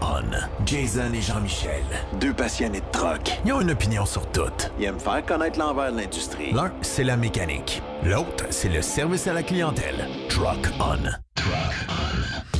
[0.00, 0.66] On.
[0.66, 1.84] Jason et Jean-Michel.
[2.20, 3.40] Deux passionnés de truck.
[3.44, 4.42] Ils ont une opinion sur tout.
[4.78, 6.52] Ils aiment faire connaître l'envers de l'industrie.
[6.52, 7.82] L'un, c'est la mécanique.
[8.02, 10.06] L'autre, c'est le service à la clientèle.
[10.28, 10.96] Truck On.
[11.34, 12.50] Truck On.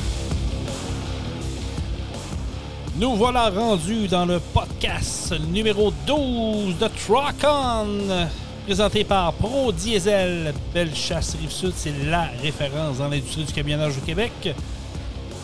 [2.99, 8.27] Nous voilà rendus dans le podcast numéro 12 de Truck On,
[8.65, 10.53] présenté par Pro Diesel.
[10.73, 14.53] Belle chasse Rive-Sud, c'est la référence dans l'industrie du camionnage au Québec.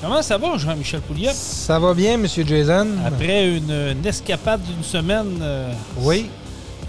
[0.02, 1.32] Comment ça va, Jean-Michel Pouliot?
[1.34, 2.88] Ça va bien, Monsieur Jason.
[3.06, 6.30] Après une, une escapade d'une semaine, euh, Oui.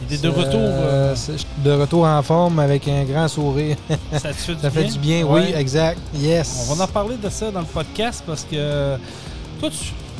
[0.08, 0.60] il est de retour.
[0.60, 3.76] euh, Euh, de retour en forme avec un grand sourire.
[4.12, 4.92] ça te fait du ça fait bien?
[4.92, 5.40] du bien, Ouais.
[5.46, 5.98] oui, exact.
[6.14, 6.66] Yes.
[6.70, 8.96] On va en parler de ça dans le podcast parce que
[9.58, 9.70] toi,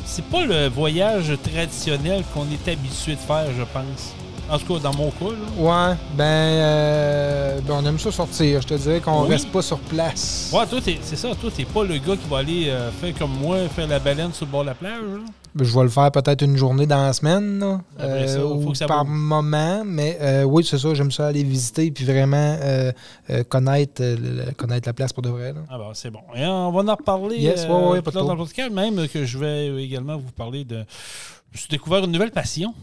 [0.05, 4.13] c'est pas le voyage traditionnel qu'on est habitué de faire, je pense.
[4.51, 5.25] En tout cas, dans mon cas.
[5.25, 5.89] là.
[5.91, 8.61] Ouais, ben, euh, ben, on aime ça sortir.
[8.61, 9.29] Je te dirais qu'on Oui.
[9.29, 10.49] reste pas sur place.
[10.53, 11.35] Ouais, toi, c'est ça.
[11.35, 14.33] Toi, t'es pas le gars qui va aller euh, faire comme moi, faire la baleine
[14.33, 15.01] sur le bord de la plage.
[15.01, 15.19] là?
[15.53, 18.49] Ben, Je vais le faire peut-être une journée dans la semaine, là, Après ça, euh,
[18.49, 19.13] faut ou que ça par bouge.
[19.13, 19.83] moment.
[19.85, 22.57] Mais euh, oui, c'est ça, j'aime ça aller visiter puis vraiment
[23.49, 24.01] connaître,
[24.57, 25.53] connaître la place pour de vrai.
[25.53, 25.59] là.
[25.69, 26.21] Ah ben, c'est bon.
[26.35, 29.25] Et on va en reparler Yes, ouais, ouais, pas de dans le podcast, même que
[29.25, 30.83] je vais également vous parler de...
[31.51, 32.73] Je suis découvert une nouvelle passion.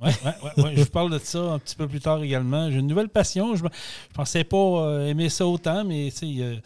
[0.00, 0.72] Ouais, ouais, ouais.
[0.76, 2.70] Je vous parle de ça un petit peu plus tard également.
[2.70, 3.56] J'ai une nouvelle passion.
[3.56, 6.56] Je, je pensais pas euh, aimer ça autant, mais tu sais, euh,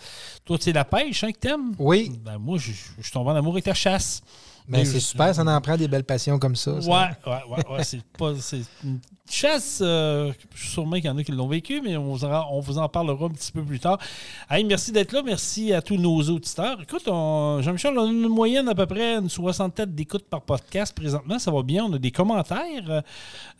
[0.44, 1.74] toi, c'est la pêche hein, que t'aimes?
[1.78, 4.22] Oui, Ben, moi, je, je suis tombé en amour avec la chasse.
[4.68, 6.72] Mais Mais c'est super, ça en prend des belles passions comme ça.
[6.72, 7.84] Ouais, ouais, ouais, ouais.
[7.84, 8.32] c'est pas.
[8.38, 9.80] C'est une chasse.
[9.82, 12.48] euh, je suis sûrement qu'il y en a qui l'ont vécu, mais on vous, en,
[12.52, 13.98] on vous en parlera un petit peu plus tard.
[14.48, 15.22] Hey, merci d'être là.
[15.24, 16.80] Merci à tous nos auditeurs.
[16.82, 21.38] Écoute, Jean-Michel, on a une moyenne à peu près une soixantaine d'écoutes par podcast présentement.
[21.38, 21.84] Ça va bien.
[21.84, 22.90] On a des commentaires.
[22.90, 23.00] euh,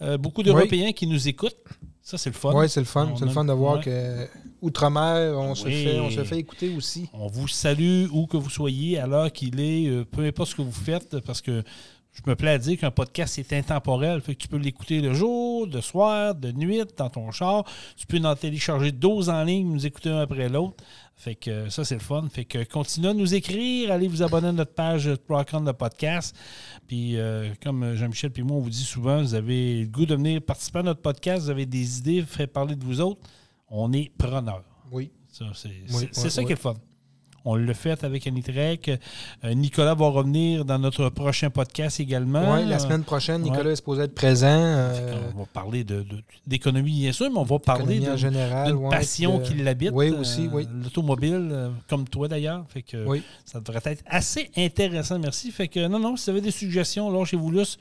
[0.03, 1.56] euh, beaucoup d'Européens qui nous écoutent.
[2.00, 2.53] Ça, c'est le fun.
[2.55, 3.12] Oui, c'est le fun.
[3.16, 3.83] C'est le fun de voir ouais.
[3.84, 4.28] que
[4.63, 7.09] Outre-mer, on, se fait, on se fait écouter aussi.
[7.13, 10.55] On vous salue où que vous soyez, à l'heure qu'il est, euh, peu importe ce
[10.55, 11.65] que vous faites, parce que
[12.13, 14.21] je me plais à dire qu'un podcast est intemporel.
[14.21, 17.65] Fait que tu peux l'écouter le jour, le soir, de nuit, dans ton char.
[17.97, 20.77] Tu peux en télécharger 12 en ligne, nous écouter un après l'autre.
[21.17, 22.28] Fait que euh, ça, c'est le fun.
[22.31, 25.72] Fait que continuez à nous écrire, allez vous abonner à notre page Rock On de
[25.72, 26.37] podcast.
[26.87, 30.15] Puis, euh, comme Jean-Michel et moi, on vous dit souvent, vous avez le goût de
[30.15, 33.22] venir participer à notre podcast, vous avez des idées, faites parler de vous autres.
[33.75, 34.65] On est preneurs.
[34.91, 35.10] Oui.
[35.28, 35.44] C'est
[35.94, 36.47] Oui, oui, ça oui.
[36.47, 36.75] qui est fun.
[37.44, 38.91] On l'a fait avec Anitrek.
[39.44, 42.54] Euh, Nicolas va revenir dans notre prochain podcast également.
[42.54, 43.72] Oui, la semaine prochaine, Nicolas ouais.
[43.72, 44.47] est supposé être présent.
[44.48, 48.16] euh, On va parler de- de- d'économie, bien sûr, mais on va parler de- en
[48.16, 48.69] général.
[48.72, 49.91] d'une ouais, passion qui euh, l'habite.
[49.92, 50.66] Oui, aussi, oui.
[50.82, 52.64] L'automobile, comme toi d'ailleurs.
[52.69, 53.22] Fait que Oui.
[53.44, 55.50] ça devrait être assez intéressant, merci.
[55.50, 57.78] Fait que non, non, si vous avez des suggestions, lâchez-vous lousse.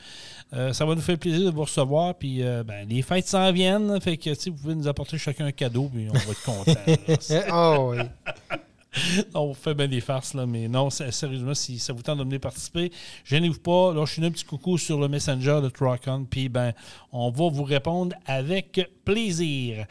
[0.53, 2.15] Euh, ça va nous faire plaisir de vous recevoir.
[2.15, 3.99] Puis euh, ben, les fêtes s'en viennent.
[4.01, 6.43] Fait que vous pouvez nous apporter chacun un cadeau, puis on va être
[7.47, 7.47] contents.
[7.53, 8.57] Oh, oui.
[9.33, 12.39] on fait bien des farces, là, mais non, sérieusement, si ça vous tente de venir
[12.39, 12.91] participer,
[13.23, 13.93] gênez-vous pas.
[13.93, 16.73] Lâchez-nous un petit coucou sur le Messenger de Trocon, puis ben,
[17.11, 19.85] on va vous répondre avec plaisir.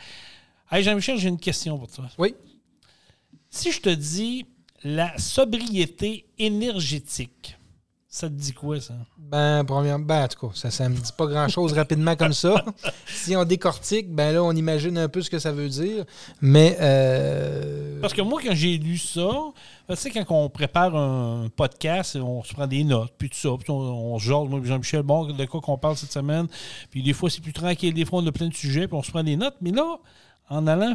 [0.71, 2.07] Hey Jean-Michel, j'ai une question pour toi.
[2.19, 2.35] Oui.
[3.49, 4.47] Si je te dis
[4.85, 7.57] la sobriété énergétique,
[8.13, 8.95] ça te dit quoi, ça?
[9.17, 12.65] Ben, premièrement, ben, en tout cas, ça ne me dit pas grand-chose rapidement comme ça.
[13.07, 16.05] Si on décortique, ben là, on imagine un peu ce que ça veut dire.
[16.41, 19.29] Mais, euh, Parce que moi, quand j'ai lu ça,
[19.89, 23.51] tu sais, quand on prépare un podcast, on se prend des notes, puis tout ça,
[23.59, 26.49] puis on, on se jase, moi Jean-Michel, bon, de quoi qu'on parle cette semaine,
[26.91, 29.03] puis des fois, c'est plus tranquille, des fois, on a plein de sujets, puis on
[29.03, 29.57] se prend des notes.
[29.61, 29.99] Mais là,
[30.49, 30.95] en allant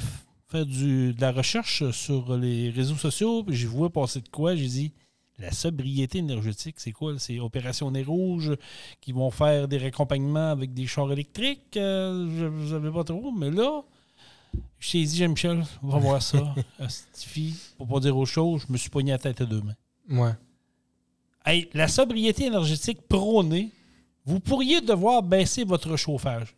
[0.49, 4.55] faire du, de la recherche sur les réseaux sociaux, puis j'ai vu passer de quoi,
[4.55, 4.93] j'ai dit,
[5.37, 7.13] la sobriété énergétique, c'est quoi?
[7.19, 8.53] C'est Opération Nez Rouge
[9.01, 11.75] qui vont faire des raccompagnements avec des chars électriques.
[11.77, 13.83] euh, je ne savais pas trop, mais là,
[14.79, 16.55] je t'ai dit, Jean-Michel, on va voir ça.
[16.79, 19.75] Astifi, pour pas dire autre chose, je me suis pogné la tête à deux mains.
[20.09, 20.31] ouais.
[21.47, 23.69] Hey, la sobriété énergétique prônée,
[24.25, 26.55] vous pourriez devoir baisser votre chauffage.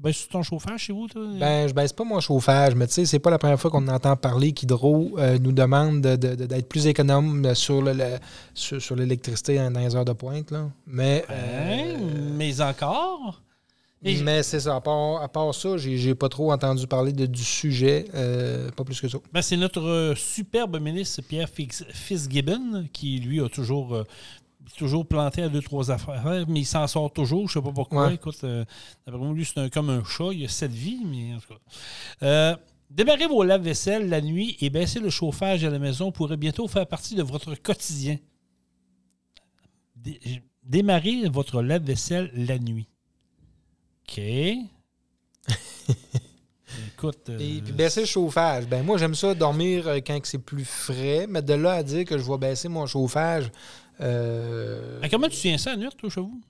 [0.00, 1.22] Baisses-tu ton chauffage chez vous, toi?
[1.40, 3.88] Ben, je baisse pas mon chauffage, mais tu sais, c'est pas la première fois qu'on
[3.88, 8.18] entend parler qu'Hydro euh, nous demande de- de- de- d'être plus économe sur le- le-
[8.54, 10.52] sur, sur l'électricité dans les heures de pointe.
[10.52, 10.68] Là.
[10.86, 11.96] Mais, euh?
[12.36, 13.42] Mais encore?
[14.04, 14.76] Et- mais c'est ça.
[14.76, 18.84] À part, à part ça, j'ai pas trop entendu parler de- du sujet, euh, pas
[18.84, 19.18] plus que ça.
[19.32, 24.04] Ben, c'est notre euh, superbe ministre Pierre Fitzgibbon qui, lui, a toujours, euh,
[24.76, 27.48] toujours planté à deux, trois affaires, mais il s'en sort toujours.
[27.48, 28.06] Je sais pas pourquoi.
[28.08, 28.14] Ouais.
[28.14, 28.64] Écoute, euh,
[29.06, 30.30] d'après moi, lui, c'est un- comme un chat.
[30.32, 31.60] Il a sept vies, mais en tout cas.
[32.22, 32.56] Euh,
[32.90, 36.86] démarrer vos lave-vaisselle la nuit et baisser le chauffage à la maison pourrait bientôt faire
[36.86, 38.18] partie de votre quotidien.
[39.96, 40.20] Dé-
[40.62, 42.88] démarrer votre lave-vaisselle la nuit.
[44.08, 44.18] OK.
[46.94, 47.28] écoute.
[47.30, 48.66] euh, Et puis baisser le chauffage.
[48.66, 52.04] Ben moi, j'aime ça dormir euh, quand c'est plus frais, mais de là à dire
[52.04, 53.50] que je vais baisser mon chauffage.
[54.00, 56.40] Euh, à comment tu tiens ça à nuit, toi, chez vous?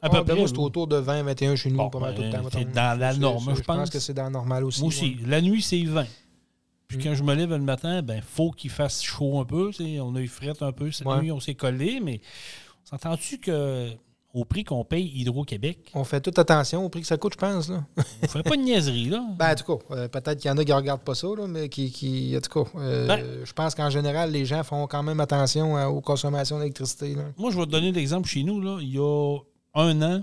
[0.00, 0.34] À ah, peu ben près.
[0.36, 2.58] moi, c'est autour de 20, 21 chez nous, Bon, pas mal tout le ben, temps.
[2.58, 2.70] mettons.
[2.72, 3.90] dans la C'est- norme, c'est- je pense.
[3.90, 4.80] que c'est dans le normal aussi.
[4.80, 5.16] Moi aussi.
[5.22, 5.26] ouais.
[5.26, 6.06] La nuit, c'est 20.
[6.88, 7.02] Puis Mm.
[7.02, 9.70] quand je me lève le matin, ben faut qu'il fasse chaud un peu.
[10.00, 11.20] On a eu frette un peu cette Ouais.
[11.20, 12.20] nuit, on s'est collé, mais
[12.84, 13.90] s'entends-tu que
[14.34, 17.38] au prix qu'on paye Hydro-Québec, On fait toute attention au prix que ça coûte, je
[17.38, 17.68] pense.
[17.70, 17.84] Là.
[18.22, 19.22] on ferait pas de niaiserie, là.
[19.38, 21.28] Ben, en tout cas, euh, peut-être qu'il y en a qui ne regardent pas ça,
[21.36, 22.34] là, mais qui, qui.
[22.36, 25.76] En tout cas, euh, Ben- je pense qu'en général, les gens font quand même attention
[25.76, 27.16] à- aux consommations d'électricité.
[27.38, 28.60] Moi, je vais te donner l'exemple chez nous.
[28.60, 29.38] Là, il y a
[29.74, 30.22] un an,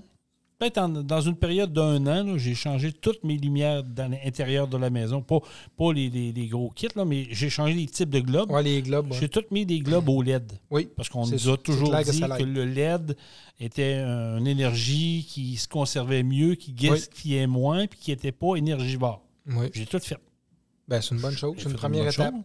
[0.69, 4.90] peut-être dans une période d'un an, j'ai changé toutes mes lumières dans l'intérieur de la
[4.90, 5.22] maison.
[5.22, 5.40] Pas,
[5.78, 8.52] pas les, les- les gros kits, là, mais j'ai changé les types de globes.
[8.52, 9.12] Ouais, les globes.
[9.12, 9.18] ouais.
[9.19, 10.52] J'ai toutes mis des globes au LED.
[10.69, 10.88] Oui.
[10.96, 13.18] Parce qu'on nous a toujours que dit que, le LED
[13.60, 19.24] était une énergie qui se conservait mieux, qui gaspillait moins, puis qui n'était pas énergivore.
[19.48, 19.68] Oui.
[19.74, 20.18] J'ai tout fait.
[20.88, 21.56] Ben, c'est une bonne chose.
[21.58, 22.34] C'est une première étape.
[22.34, 22.44] chose.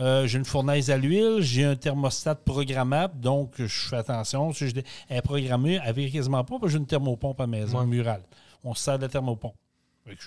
[0.00, 4.52] Euh, j'ai une fournaise à l'huile, j'ai un thermostat programmable, donc je fais attention.
[4.52, 7.40] Si je dis, elle est programmée, elle ne quasiment pas, parce que j'ai une thermopompe
[7.40, 7.86] à la maison, Ouais.
[7.86, 8.22] murale.
[8.62, 9.54] On se sert de la thermopompe.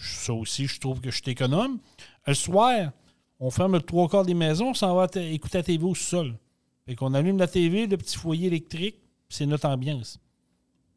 [0.01, 1.79] Ça aussi, je trouve que je suis économe.
[2.27, 2.91] Le soir,
[3.39, 6.35] on ferme le trois quarts des maisons, on s'en va écouter la TV au sol.
[6.85, 8.97] Fait qu'on allume la TV, le petit foyer électrique,
[9.29, 10.19] c'est notre ambiance.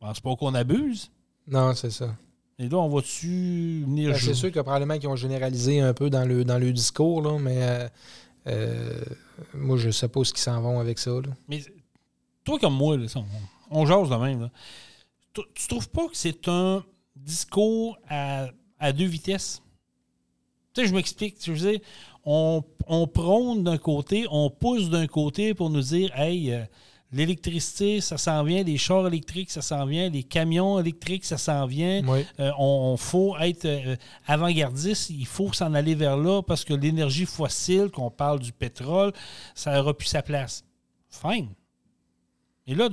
[0.00, 1.10] Je pense pas qu'on abuse.
[1.46, 2.14] Non, c'est ça.
[2.58, 6.10] Et là, on va-tu venir Ben, c'est sûr que probablement qu'ils ont généralisé un peu
[6.10, 7.88] dans le, dans le discours, là, mais euh,
[8.46, 9.02] euh,
[9.54, 11.10] moi, je sais pas où ils s'en vont avec ça.
[11.48, 11.62] Mais
[12.44, 13.24] toi comme moi, on,
[13.70, 14.50] on jase de même.
[15.32, 16.84] Tu, tu trouves pas que c'est un
[17.16, 18.48] discours à,
[18.78, 19.62] à deux vitesses?
[20.74, 21.36] Tu sais, je m'explique.
[22.24, 26.64] On, on prône d'un côté, on pousse d'un côté pour nous dire Hey, euh,
[27.14, 31.66] l'électricité, ça s'en vient, les chars électriques, ça s'en vient, les camions électriques, ça s'en
[31.66, 32.02] vient.
[32.06, 32.24] Oui.
[32.40, 33.96] Euh, on, on faut être euh,
[34.26, 39.12] avant-gardiste, il faut s'en aller vers là parce que l'énergie fossile, qu'on parle du pétrole,
[39.54, 40.64] ça n'aura plus sa place.
[41.08, 41.48] Fine.
[42.66, 42.88] Et là,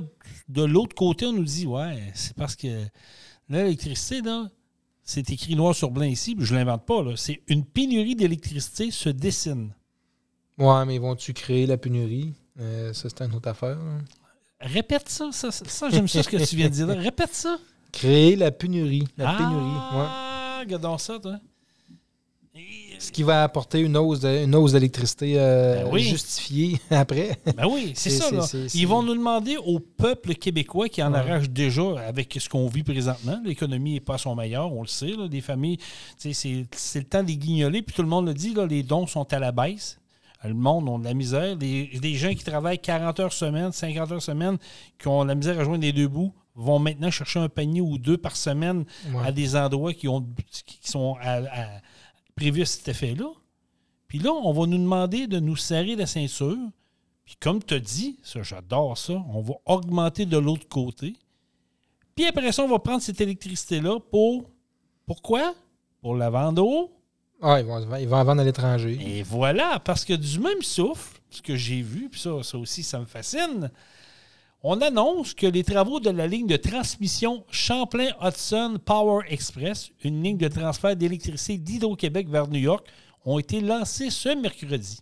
[0.48, 2.84] de l'autre côté, on nous dit Ouais, c'est parce que
[3.48, 4.48] l'électricité, là,
[5.02, 7.02] c'est écrit noir sur blanc ici, puis je ne l'invente pas.
[7.02, 7.16] là.
[7.16, 9.74] C'est une pénurie d'électricité se dessine.
[10.58, 12.34] Ouais, mais vont-tu créer la pénurie?
[12.60, 13.78] Euh, ça, c'est une autre affaire.
[14.60, 16.86] Répète ça, ça, ça, ça, j'aime ça ce que tu viens de dire.
[16.86, 16.94] là.
[16.94, 17.58] Répète ça.
[17.90, 19.06] Créer la pénurie.
[19.18, 19.64] La ah, pénurie.
[19.64, 20.60] Ouais.
[20.60, 21.38] regardons ça, toi.
[22.98, 26.02] Ce qui va apporter une hausse de- une hausse d'électricité euh, Ben oui.
[26.02, 27.36] justifiée après.
[27.56, 28.24] Ben oui, c'est C'est- ça.
[28.28, 28.42] c'est- là.
[28.42, 31.18] c'est- c'est- Ils vont nous demander au peuple québécois qui en Ouais.
[31.18, 33.40] arrache déjà avec ce qu'on vit présentement.
[33.44, 35.10] L'économie n'est pas à son meilleur, on le sait.
[35.16, 35.26] Là.
[35.28, 35.84] Les familles, tu
[36.18, 37.82] sais, c'est c'est le temps des guignoler.
[37.82, 39.98] Puis tout le monde le dit, là, les dons sont à la baisse.
[40.44, 41.56] Le monde a de la misère.
[41.56, 44.58] Les, les gens qui travaillent 40 heures semaine, 50 heures semaine,
[44.98, 47.96] qui ont la misère à joindre les deux bouts, vont maintenant chercher un panier ou
[47.98, 49.24] deux par semaine Ouais.
[49.26, 50.20] à des endroits qui, ont,
[50.66, 51.80] qui sont à- à-
[52.34, 53.26] prévus à cet effet-là.
[54.08, 56.58] Puis là, on va nous demander de nous serrer la ceinture.
[57.24, 61.14] Puis comme tu as dit, ça, j'adore ça, on va augmenter de l'autre côté.
[62.14, 64.44] Puis après ça, on va prendre cette électricité-là pour.
[65.06, 65.54] Pourquoi?
[66.02, 66.90] Pour la vendre au.
[67.42, 68.98] Ah, ils, vont, ils vont en vendre à l'étranger.
[69.04, 72.82] Et voilà, parce que du même souffle, ce que j'ai vu, puis ça, ça aussi,
[72.82, 73.70] ça me fascine,
[74.62, 80.36] on annonce que les travaux de la ligne de transmission Champlain-Hudson Power Express, une ligne
[80.38, 82.86] de transfert d'électricité d'Hydro-Québec vers New York,
[83.24, 85.00] ont été lancés ce mercredi.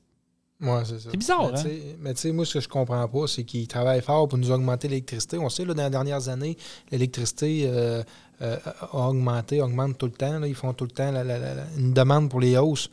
[0.63, 1.09] Ouais, c'est ça.
[1.11, 1.63] C'est bizarre, mais hein?
[1.63, 4.29] tu sais- Mais tu sais, moi, ce que je comprends pas, c'est qu'ils travaillent fort
[4.29, 5.39] pour nous augmenter l'électricité.
[5.39, 6.57] On sait, là, dans les dernières années,
[6.91, 8.03] l'électricité euh,
[8.43, 8.57] euh,
[8.93, 10.39] a augmenté, augmente tout le temps.
[10.39, 10.47] là.
[10.47, 12.91] Ils font tout le temps la- la- la- une demande pour les hausses.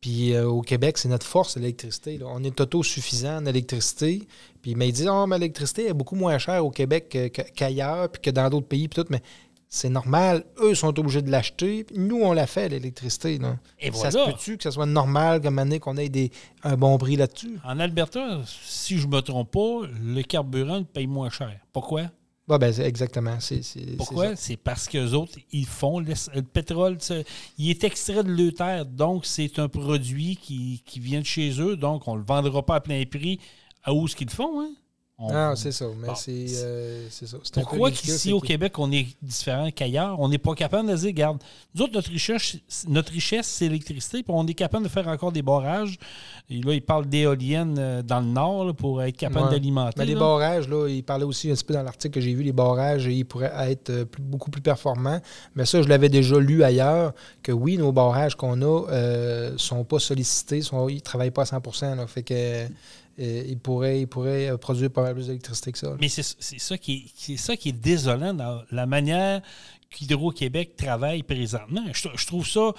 [0.00, 2.18] Puis euh, au Québec, c'est notre force, l'électricité.
[2.24, 4.26] On est autosuffisant en électricité.
[4.60, 8.20] Puis, mais ils disent, oh, mais l'électricité est beaucoup moins chère au Québec qu'ailleurs, puis
[8.20, 9.08] que dans d'autres pays, puis tout.
[9.10, 9.22] Mais
[9.68, 10.44] c'est normal.
[10.60, 11.86] Eux sont obligés de l'acheter.
[11.94, 13.38] Nous, on l'a fait, l'électricité.
[13.80, 14.10] Et Ça voilà.
[14.10, 16.30] se peut-tu que ça soit normal comme année qu'on ait des,
[16.64, 17.58] un bon prix là-dessus?
[17.64, 21.58] En Alberta, si je ne me trompe pas, le carburant paye moins cher.
[21.72, 22.02] Pourquoi?
[22.48, 23.38] Ouais, ben, exactement.
[23.96, 24.34] Pourquoi?
[24.36, 26.98] C'est parce qu'eux autres, ils font le, le pétrole,
[27.56, 31.60] il est extrait de leur terre, donc c'est un produit qui, qui vient de chez
[31.60, 33.38] eux, donc on ne le vendra pas à plein prix
[33.84, 34.60] à où ce qu'ils le font.
[34.60, 34.72] Hein?
[35.24, 35.86] On- Non, c'est ça.
[36.00, 37.36] Mais Bon, c'est, c'est- euh, c'est ça.
[37.44, 40.18] C'est peu Pourquoi qu'ici au Québec, on est différent qu'ailleurs?
[40.18, 41.38] On n'est pas capable de dire, regarde,
[41.74, 42.56] nous autres, notre richesse,
[42.88, 45.96] notre richesse c'est l'électricité, puis on est capable de faire encore des barrages.
[46.50, 49.52] Et là, ils parlent d'éoliennes euh, dans le nord là, pour être capable Ouais.
[49.52, 49.94] d'alimenter.
[49.98, 52.42] Mais les barrages, là, il parlait aussi un petit peu dans l'article que j'ai vu,
[52.42, 55.20] les barrages, ils pourraient être euh, plus- beaucoup plus performants.
[55.54, 57.12] Mais ça, je l'avais déjà lu ailleurs,
[57.44, 58.90] que oui, nos barrages qu'on a
[59.52, 62.06] ne sont pas sollicités, sont, ils ne travaillent pas à 100 là.
[62.06, 62.66] Fait que
[63.18, 65.96] euh, il, pourrait, il pourrait euh, produire pas mal plus d'électricité que ça.
[66.00, 66.22] Mais c'est
[66.58, 69.42] ça, qui est- désolant dans la manière
[69.90, 71.84] qu'Hydro-Québec travaille présentement.
[71.92, 72.72] Je, trouve ça,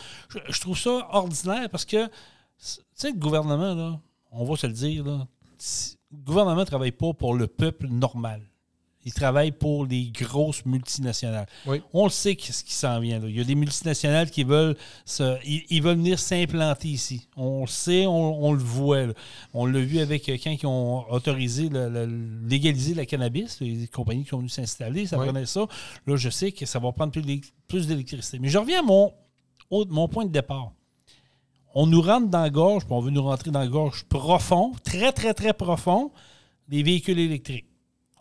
[0.49, 2.11] je, trouve ça ordinaire parce que, tu
[2.95, 3.99] sais, le gouvernement, là,
[4.31, 5.19] on va se le dire, le
[6.11, 8.41] gouvernement ne travaille pas pour le peuple normal.
[9.05, 11.45] Il travaille pour les grosses multinationales.
[11.65, 11.81] Oui.
[11.93, 13.19] On le sait qu'est-ce qui s'en vient.
[13.19, 13.27] là.
[13.27, 17.27] Il y a des multinationales qui veulent se, ils, ils veulent venir s'implanter ici.
[17.35, 19.07] On le sait, on, on le voit.
[19.07, 19.13] là.
[19.53, 23.87] On l'a vu avec euh, quand ils ont autorisé, le, le- légalisé la cannabis, les
[23.87, 25.25] compagnies qui sont venues s'installer, ça Oui.
[25.27, 25.65] prenait ça.
[26.07, 28.39] Là, je sais que ça va prendre plus d'élec- plus d'électricité.
[28.39, 29.11] Mais je reviens à mon,
[29.69, 30.71] au- mon point de départ.
[31.75, 34.71] On nous rentre dans la gorge, puis on veut nous rentrer dans la gorge profond,
[34.83, 36.11] très, très, très profond,
[36.69, 37.65] les véhicules électriques.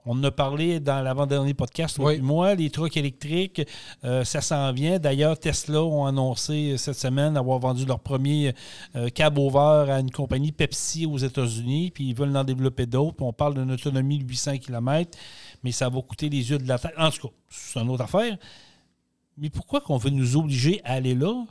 [0.05, 2.21] On en a parlé dans l'avant-dernier podcast, Oui.
[2.21, 3.63] moi, les trucks électriques,
[4.03, 4.99] euh, ça s'en vient.
[4.99, 8.53] D'ailleurs, Tesla ont annoncé cette semaine avoir vendu leur premier
[8.97, 13.23] euh, cab over à une compagnie Pepsi aux États-Unis, puis ils veulent en développer d'autres.
[13.23, 15.17] On parle d'une autonomie de 800 km,
[15.63, 16.95] mais ça va coûter les yeux de la tête.
[16.99, 18.37] En tout cas, c'est une autre affaire.
[19.39, 21.45] Mais pourquoi qu'on veut nous obliger à aller là?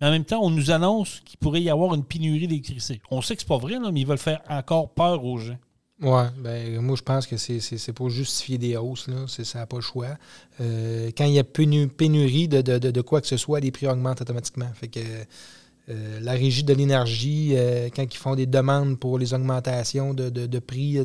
[0.00, 3.02] Mais en même temps, on nous annonce qu'il pourrait y avoir une pénurie d'électricité.
[3.10, 5.58] On sait que c'est pas vrai, là, mais ils veulent faire encore peur aux gens.
[6.02, 9.06] Ouais, ben, moi, je pense que c'est- pour justifier des hausses.
[9.08, 9.26] Là.
[9.28, 10.16] C'est- Ça n'a pas le choix.
[10.60, 13.60] Euh, quand il y a pénu- pénurie de, de- de- de quoi que ce soit,
[13.60, 14.70] les prix augmentent automatiquement.
[14.74, 15.00] Fait que
[15.88, 20.30] euh, la régie de l'énergie, euh, quand ils font des demandes pour les augmentations de,
[20.30, 21.04] de- de prix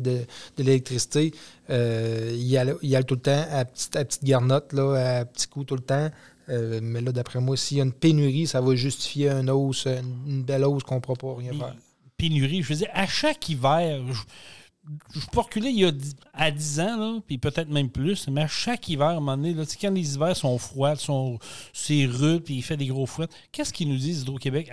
[0.56, 1.32] de l'électricité,
[1.70, 4.72] euh, il y a, il y a tout le temps à petite, à petite garnotte,
[4.72, 6.10] là, à petit coup tout le temps.
[6.48, 10.30] Mais là, d'après moi, s'il y a une pénurie, ça va justifier une hausse, une,
[10.36, 11.74] une belle hausse qu'on ne pourra pas rien faire.
[12.16, 14.20] pénurie, je veux dire, à chaque hiver, je
[15.14, 18.28] je peux reculer il y a dix- à 10 ans, là, puis peut-être même plus,
[18.28, 21.38] mais à chaque hiver, à un moment donné, là, quand les hivers sont froids, sont,
[21.72, 24.70] c'est rude, puis il fait des gros fouettes, qu'est-ce qu'ils nous disent Hydro-Québec?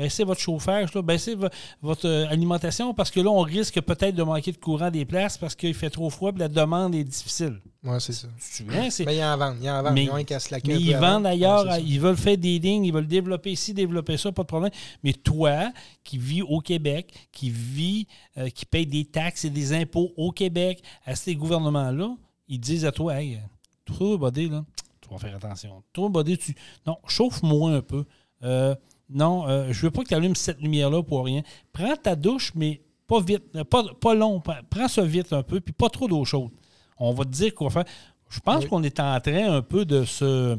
[0.00, 1.48] Baissez votre chauffage, là, baissez vo-
[1.82, 5.36] votre euh, alimentation, parce que là, on risque peut-être de manquer de courant des places
[5.36, 7.60] parce qu'il fait trop froid, puis la demande est difficile.
[7.84, 8.28] Ouais, c'est ça.
[8.56, 8.64] Tu?
[8.90, 9.56] C'est, Mais ils en vendent.
[9.62, 9.94] Ils en vendent.
[9.94, 11.80] Mais- ils ont casse mais ils vendent ailleurs, Ouais, ça.
[11.80, 14.72] ils veulent faire des lignes, ils veulent développer ici, développer ça, pas de problème.
[15.02, 15.70] Mais toi,
[16.04, 18.06] qui vis au Québec, qui vis,
[18.38, 22.14] euh, qui paye des taxes et des impôts au Québec, à ces gouvernements-là,
[22.48, 23.38] ils disent à toi, hey,
[23.84, 24.64] toi, body, là,
[25.00, 25.82] tu vas faire attention.
[25.92, 26.54] Toi, body, tu.
[26.86, 28.04] Non, chauffe-moi un peu.
[28.42, 28.74] Euh,
[29.12, 31.42] non, euh, je veux pas que tu allumes cette lumière-là pour rien.
[31.72, 34.40] Prends ta douche, mais pas vite, euh, pas, pas long.
[34.70, 36.50] Prends- ça vite un peu, puis pas trop d'eau chaude.
[36.98, 37.84] On va te dire quoi faire.
[38.28, 38.68] Je pense Oui.
[38.68, 40.56] qu'on est en train un peu de se.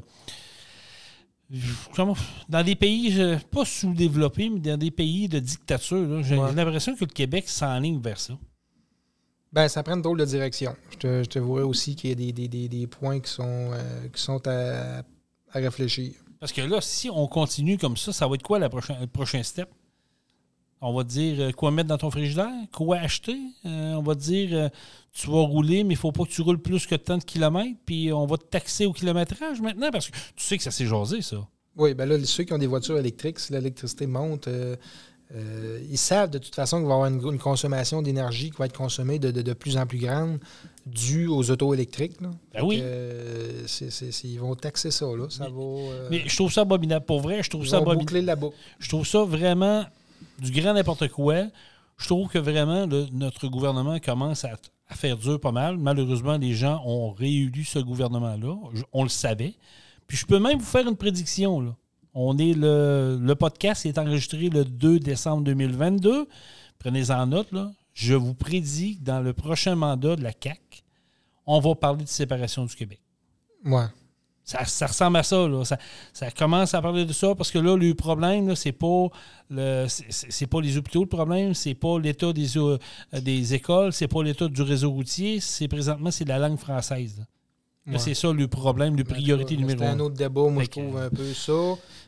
[2.48, 3.18] Dans des pays,
[3.52, 6.54] pas sous-développés, mais dans des pays de dictature, j'ai Ouais.
[6.54, 8.38] l'impression que le Québec s'enligne vers ça.
[9.52, 10.74] Ben, ça prend une drôle de direction.
[10.92, 13.30] Je te, je te vois aussi qu'il y a des, des- des- des points qui
[13.30, 13.44] sont,
[13.74, 15.00] euh, qui sont à,
[15.52, 16.14] à réfléchir.
[16.42, 18.68] Parce que là, si on continue comme ça, ça va être quoi le
[19.08, 19.70] prochain step?
[20.82, 23.38] On va te dire euh, quoi mettre dans ton frigidaire, quoi acheter?
[23.68, 24.70] Euh, on va te dire euh,
[25.14, 27.80] tu vas rouler, mais il faut pas que tu roules plus que tant de kilomètres.
[27.86, 30.88] Puis on va te taxer au kilométrage maintenant parce que tu sais que ça s'est
[30.88, 31.48] jasé, ça.
[31.76, 34.50] Oui, ben là, ceux qui ont des voitures électriques, si l'électricité monte,
[35.30, 38.76] ils savent de toute façon qu'il va y avoir une, consommation d'énergie qui va être
[38.76, 40.40] consommée de- de plus en plus grande
[40.86, 42.20] due aux autos électriques.
[42.22, 42.32] là.
[42.54, 42.82] Ben oui.
[44.24, 45.06] ils vont taxer ça.
[45.06, 45.28] Là.
[45.30, 47.06] Ça va, euh, Mais je trouve ça abominable.
[47.06, 48.06] Pour vrai, je trouve ils ça vont abominable.
[48.06, 48.56] boucler la boucle.
[48.80, 49.86] Je trouve ça vraiment
[50.40, 51.44] du grand n'importe quoi.
[51.98, 54.58] Je trouve que vraiment le- notre gouvernement commence à,
[54.88, 55.78] à faire dur pas mal.
[55.78, 58.56] Malheureusement, les gens ont réélu ce gouvernement-là.
[58.94, 59.54] On le savait.
[60.08, 61.62] Puis je peux même vous faire une prédiction.
[61.62, 61.76] Là.
[62.14, 66.28] On est le, le podcast est enregistré le 2 décembre 2022.
[66.80, 67.52] Prenez-en note.
[67.52, 67.72] Là.
[67.94, 70.60] Je vous prédis que dans le prochain mandat de la CAC,
[71.46, 73.02] on va parler de séparation du Québec.
[73.66, 73.86] Ouais.
[74.44, 75.64] Ça, ça ressemble à ça, là.
[75.64, 75.78] Ça,
[76.14, 79.08] ça commence à parler de ça parce que là, le problème, c'est pas
[79.50, 82.78] le c'est pas les hôpitaux le problème, c'est pas l'état des, euh,
[83.14, 87.20] des écoles, c'est pas l'état du réseau routier, c'est présentement c'est la langue française.
[87.20, 87.26] là.
[87.94, 88.00] Ouais.
[88.00, 90.98] c'est ça le problème, le priorité numéro C'est un autre débat, moi, Fait je trouve
[90.98, 91.54] un peu ça.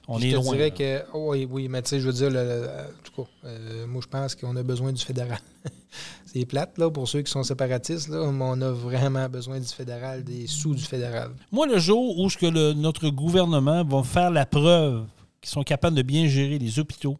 [0.07, 0.51] On Puis est je te loin.
[0.55, 0.71] dirais là.
[0.71, 1.03] que.
[1.13, 3.87] oh, oui, oui, mais tu sais, je veux dire, le- le- en tout cas, euh,
[3.87, 5.39] moi, je pense qu'on a besoin du fédéral.
[6.25, 9.67] c'est plate, là, pour ceux qui sont séparatistes, là, mais on a vraiment besoin du
[9.67, 11.31] fédéral, des sous du fédéral.
[11.51, 15.05] Moi, le jour où ce que le- notre gouvernement va faire la preuve
[15.41, 17.17] qu'ils sont capables de bien gérer les hôpitaux,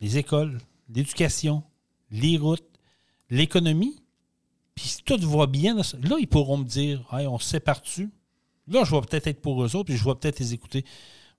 [0.00, 0.58] les écoles,
[0.94, 1.62] l'éducation,
[2.10, 2.64] les routes,
[3.28, 3.96] l'économie,
[4.78, 5.82] puis si tout va bien, là,
[6.20, 8.10] ils pourront me dire hey, on se sépare-tu?
[8.68, 10.84] Là, je vais peut-être être pour eux autres, puis je vais peut-être les écouter.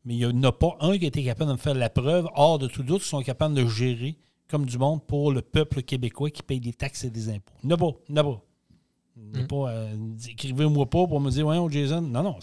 [0.05, 1.89] Mais il n'y en a pas un qui a été capable de me faire la
[1.89, 4.17] preuve, hors de tout doute, qu'ils sont capables de gérer
[4.49, 7.53] comme du monde pour le peuple québécois qui paye des taxes et des impôts.
[7.63, 7.97] Il n'y en a pas.
[8.07, 8.41] Il n'y en a pas.
[9.39, 9.95] A pas, euh,
[10.27, 12.01] Écrivez-moi pas pour me dire, voyons, Jason.
[12.01, 12.37] Non, non.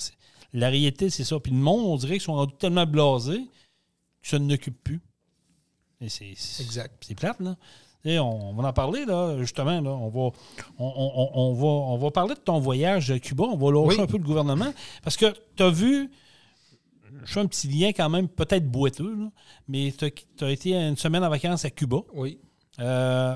[0.52, 1.40] La réalité, c'est ça.
[1.40, 3.42] Puis le monde, on dirait qu'ils sont rendus tellement blasés
[4.22, 5.00] que ça ne n'occupe plus.
[6.00, 6.94] Et c'est, c'est- Exact.
[7.04, 7.56] c'est plate, là.
[8.06, 9.80] Et on, va en parler, là, justement.
[9.80, 9.90] Là.
[9.90, 10.30] On, va,
[10.78, 13.44] on, on, va, on va parler de ton voyage à Cuba.
[13.44, 14.72] On va lâcher un peu le gouvernement.
[15.02, 16.08] Parce que tu as vu,
[17.25, 19.30] je fais un petit lien quand même, peut-être boiteux, là,
[19.66, 21.98] mais tu as, été une semaine en vacances à Cuba.
[22.14, 22.38] Oui.
[22.78, 23.34] Euh,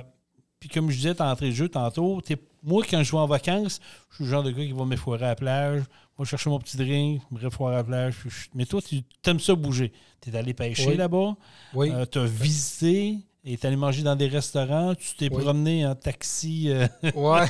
[0.61, 2.23] puis comme je disais, tu entré de jeu tantôt.
[2.63, 5.25] moi, quand je vais en vacances, je suis le genre de gars qui va m'effoirer
[5.25, 5.83] à la plage,
[6.17, 8.15] va chercher mon petit drink, me réfoirer à la plage.
[8.55, 9.93] Mais toi, tu aimes ça bouger.
[10.21, 11.35] Tu es allé pêcher là-bas.
[11.75, 11.91] Oui.
[11.91, 13.19] Euh, tu as visité.
[13.43, 16.69] Et es allé manger dans des restaurants, tu t'es promené en taxi.
[16.69, 17.47] Euh, ouais.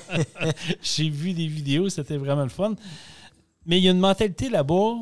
[0.83, 2.75] J'ai vu des vidéos, c'était vraiment le fun.
[3.67, 4.95] Mais il y a une mentalité là-bas.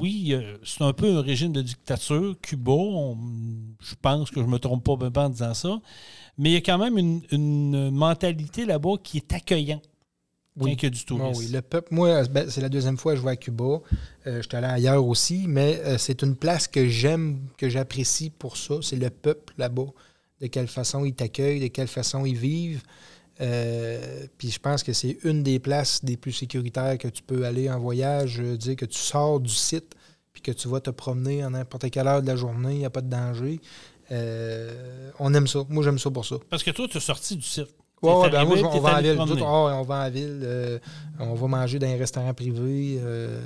[0.00, 2.34] Oui, c'est un peu un régime de dictature.
[2.40, 2.72] Cuba,
[3.80, 5.80] je pense que je ne me trompe pas en disant ça.
[6.38, 6.98] Mais il y a quand même
[7.30, 9.82] une, mentalité là-bas qui est accueillante.
[10.56, 10.76] Oui.
[10.76, 11.40] que du tourisme.
[11.40, 13.80] oui, le peuple, moi, ben, c'est la deuxième fois que je vais à Cuba.
[14.26, 18.30] Euh, je suis allé ailleurs aussi, mais euh, c'est une place que j'aime, que j'apprécie
[18.30, 18.74] pour ça.
[18.82, 19.86] C'est le peuple là-bas.
[20.40, 22.82] De quelle façon ils t'accueillent, de quelle façon ils vivent.
[23.40, 27.46] Euh, puis je pense que c'est une des places des plus sécuritaires que tu peux
[27.46, 28.32] aller en voyage.
[28.32, 29.94] Je veux dire que tu sors du site,
[30.34, 32.84] puis que tu vas te promener à n'importe quelle heure de la journée, il n'y
[32.84, 33.60] a pas de danger.
[35.18, 35.64] On aime ça.
[35.70, 36.36] Moi, j'aime ça pour ça.
[36.50, 37.68] Parce que toi, tu es sorti du site.
[38.02, 39.16] Ouais, ben moi, on va, en ville.
[39.20, 40.80] on va en ville.
[41.20, 42.98] on va manger dans un restaurant privé.
[43.00, 43.40] Euh,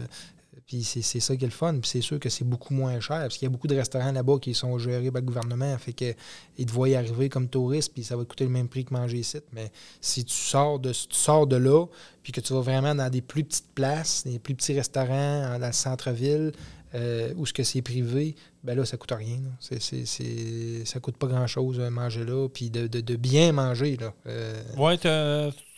[0.66, 1.78] puis c'est ça qui est le fun.
[1.78, 3.20] Puis c'est sûr que c'est beaucoup moins cher.
[3.20, 5.76] Parce qu'il y a beaucoup de restaurants là-bas qui sont gérés par le gouvernement.
[5.78, 6.14] Fait que
[6.58, 8.92] ils te voient y arriver comme touriste, puis ça va coûter le même prix que
[8.92, 9.38] manger ici.
[9.52, 9.70] Mais
[10.00, 11.86] si tu sors de, tu sors de là,
[12.24, 15.66] puis que tu vas vraiment dans des plus petites places, des plus petits restaurants dans
[15.66, 16.52] le centre-ville,
[16.94, 19.38] euh, ou ce que c'est privé, ben là, ça coûte rien.
[19.58, 23.96] C'est, c'est, ça coûte pas grand-chose euh, manger là, puis de, de, bien manger.
[23.96, 24.14] Là.
[24.26, 25.08] Euh, ouais, tu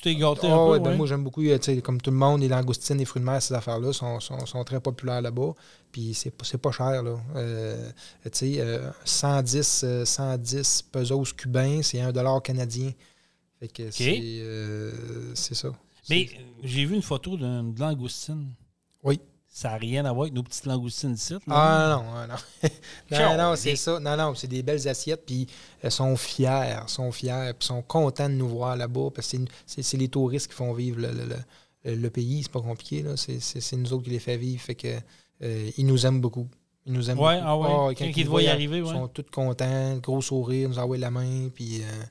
[0.03, 1.43] t'es gâté un ah ben Moi, j'aime beaucoup,
[1.83, 4.81] comme tout le monde, les langoustines, les fruits de mer, ces affaires-là sont, sont, très
[4.81, 5.55] populaires là-bas.
[5.91, 7.03] Puis c'est, c'est pas cher.
[7.03, 7.17] Là.
[8.25, 12.93] tu sais, 110, 110 pesos cubains, c'est 1 dollar canadien.
[13.59, 15.73] Fait que c'est, ça.
[16.11, 16.29] Mais
[16.63, 18.53] j'ai vu une photo d'une langoustine.
[19.03, 19.21] Oui.
[19.59, 21.35] Ça n'a rien à voir avec nos petites langoustines ici.
[21.51, 22.69] Ah non, non.
[23.11, 23.99] non, non, c'est ça.
[23.99, 25.49] Non, non, c'est des belles assiettes, puis
[25.83, 29.97] elles sont fières, sont fières, puis sont contents de nous voir là-bas, parce que c'est
[29.97, 32.45] les touristes qui font vivre le, le, le, pays.
[32.45, 33.05] C'est pas compliqué.
[33.17, 34.63] C'est nous autres qui les fait vivre.
[34.63, 34.97] Fait que
[35.43, 36.47] euh, ils nous aiment beaucoup.
[36.87, 37.49] Ils nous aiment ouais, beaucoup.
[37.49, 40.69] Ah ouais, ah, quand, ils te voient y arriver, Ils sont tous contents, gros sourire,
[40.69, 41.83] nous envoient la main, puis...
[41.83, 42.05] Euh,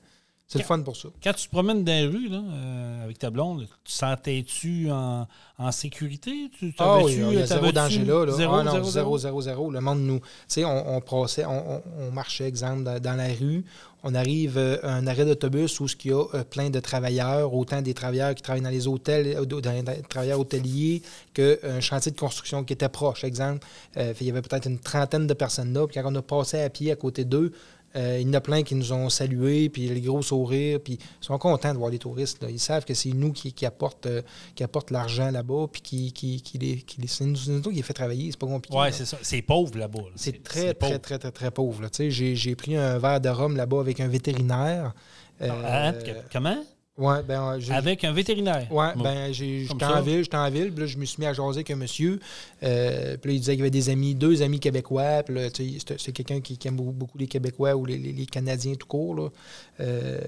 [0.50, 1.10] c'est le fun pour ça.
[1.22, 5.26] Quand tu te promènes dans les rues là, euh, avec ta blonde, tu sentais-tu en,
[5.58, 6.50] en, sécurité?
[6.58, 8.24] Tu, ah oui, il y a zéro danger là.
[8.24, 8.32] là.
[8.32, 10.20] Zéro, ah non, zéro, zéro, zéro, Le monde nous...
[10.20, 13.62] Tu sais, on, on, on, on, marchait, exemple, dans, la rue.
[14.04, 17.52] On arrive euh, à un arrêt d'autobus où il y a euh, plein de travailleurs,
[17.52, 21.02] autant des travailleurs qui travaillent dans les hôtels, dans les travailleurs hôteliers,
[21.34, 23.66] qu'un chantier de construction qui était proche, exemple.
[23.96, 25.86] il y avait peut-être une trentaine de personnes là.
[25.86, 27.52] Puis quand on a passé à pied à côté d'eux,
[27.96, 30.94] euh, il y en a plein qui nous ont salués, puis les gros sourires, puis
[31.00, 32.44] ils sont contents de voir les touristes.
[32.48, 34.22] Ils savent que c'est nous qui, qui apportent, euh,
[34.90, 38.30] l'argent là-bas, puis qui, qui, qui, les, qui c'est nous, qui les fait travailler.
[38.30, 38.76] C'est pas compliqué.
[38.78, 39.18] Oui, c'est ça.
[39.22, 40.00] C'est pauvre là-bas.
[40.16, 41.88] C'est très, très, très, très, très, pauvre.
[41.98, 44.92] J'ai pris un verre de rhum là-bas avec un vétérinaire.
[45.40, 45.92] Euh,
[46.32, 46.64] comment?
[46.98, 48.66] Ouais, ben, Avec un vétérinaire.
[48.72, 51.32] Oui, ben, j'étais en ville, j'étais en ville, puis là, je me suis mis à
[51.32, 52.18] jaser avec un monsieur.
[52.64, 55.22] Euh, puis là, il disait qu'il y avait des amis, deux amis québécois.
[55.22, 55.48] Puis là,
[55.96, 59.14] c'est quelqu'un qui, aime beaucoup les Québécois ou les, les, Canadiens tout court.
[59.14, 59.28] Là.
[59.78, 60.20] Euh,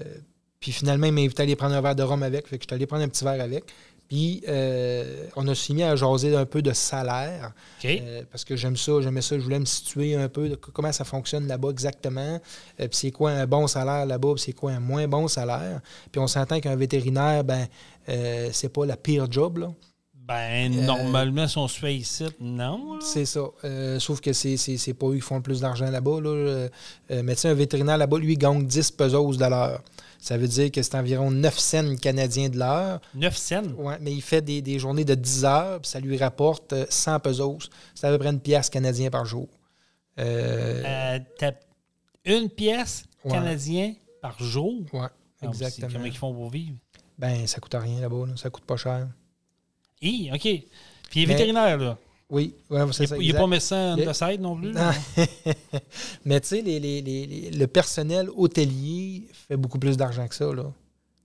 [0.61, 2.47] puis finalement, il m'a invité à aller prendre un verre de rhum avec.
[2.47, 3.65] Fait que j'étais allé prendre un petit verre avec.
[4.11, 7.53] Puis, euh, on a signé à jaser un peu de salaire.
[7.85, 9.37] Euh, parce que j'aime ça, j'aimais ça.
[9.39, 12.37] Je voulais me situer un peu de comment ça fonctionne là-bas exactement.
[12.81, 15.79] Euh, puis, c'est quoi un bon salaire là-bas, puis c'est quoi un moins bon salaire.
[16.11, 17.65] Puis, on s'entend qu'un vétérinaire, ben,
[18.51, 19.71] c'est pas la pire job, là.
[20.31, 22.99] Ben, normalement, si on se fait ici, non.
[23.01, 23.41] C'est ça.
[23.99, 26.21] sauf que c'est pas eux qui font le plus d'argent là-bas.
[26.21, 26.67] Là.
[27.09, 29.81] mais tu sais, un vétérinaire là-bas, lui, gagne 10 pesos de l'heure.
[30.21, 33.01] Ça veut dire que c'est environ 9 cents canadiens de l'heure.
[33.15, 33.63] 9 cents?
[33.75, 37.19] Oui, mais il fait des, journées de 10 heures, puis ça lui rapporte 100 euh,
[37.19, 37.69] pesos.
[37.95, 39.49] C'est à peu près une pièce canadienne par jour.
[40.19, 41.17] Euh...
[41.41, 41.51] euh
[42.23, 44.83] une pièce canadienne par jour?
[44.93, 45.11] Oui, ah,
[45.47, 45.89] exactement.
[45.91, 46.77] Comment ils font pour vivre?
[47.17, 48.27] Ben, ça coûte rien là-bas.
[48.27, 48.33] Là.
[48.35, 49.07] Ça coûte pas cher.
[50.01, 50.41] Hi, OK.
[50.41, 50.65] Puis
[51.15, 51.97] il est vétérinaire, là.
[52.29, 52.55] Oui,
[52.93, 53.17] c'est ça.
[53.17, 54.73] Il n'est pas médecin de side non plus.
[56.25, 60.45] Mais tu sais, le personnel hôtelier fait beaucoup plus d'argent que ça.
[60.45, 60.63] Là.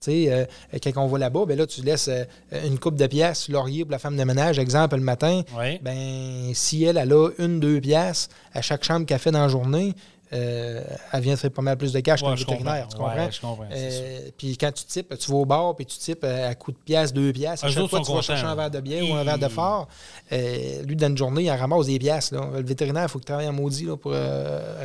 [0.01, 0.45] Tu sais, euh,
[0.83, 2.25] quand on va là-bas, ben là, tu laisses euh,
[2.65, 5.41] une coupe de pièces, laurier pour la femme de ménage, exemple, le matin.
[5.81, 9.47] Ben, si elle, a a une, deux pièces à chaque chambre qu'elle fait dans la
[9.47, 9.95] journée,
[10.33, 12.87] euh, elle vient faire pas mal plus de cash Ouais, je vétérinaire.
[12.89, 13.31] Tu comprends?
[13.31, 16.49] je comprends, Euh, puis quand tu types, tu vas au bar, puis tu types euh,
[16.49, 17.63] à coup de pièce, deux pièces.
[17.63, 19.87] À chaque fois, tu vas chercher un verre de bière ou un verre de fort.
[20.31, 22.31] Euh, lui, dans une journée, il en ramasse des pièces.
[22.31, 22.49] Là.
[22.55, 24.11] Le vétérinaire, il faut qu'il travaille en maudit là, pour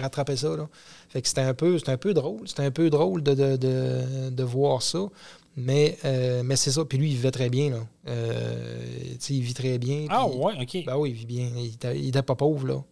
[0.00, 0.56] rattraper ça.
[0.56, 0.68] Là.
[1.08, 2.46] Fait que c'était un peu, un peu drôle.
[2.48, 5.00] C'était un peu drôle de, de, de, de voir ça.
[5.56, 6.84] Mais, euh, mais c'est ça.
[6.86, 7.70] Puis lui, il vivait très bien.
[7.70, 7.76] Là.
[8.08, 8.76] Euh,
[9.28, 10.06] il vit très bien.
[10.08, 10.78] Ah, ouais, OK.
[10.86, 11.50] ben oui, il vit bien.
[11.56, 12.82] Il était, il était pas pauvre, là.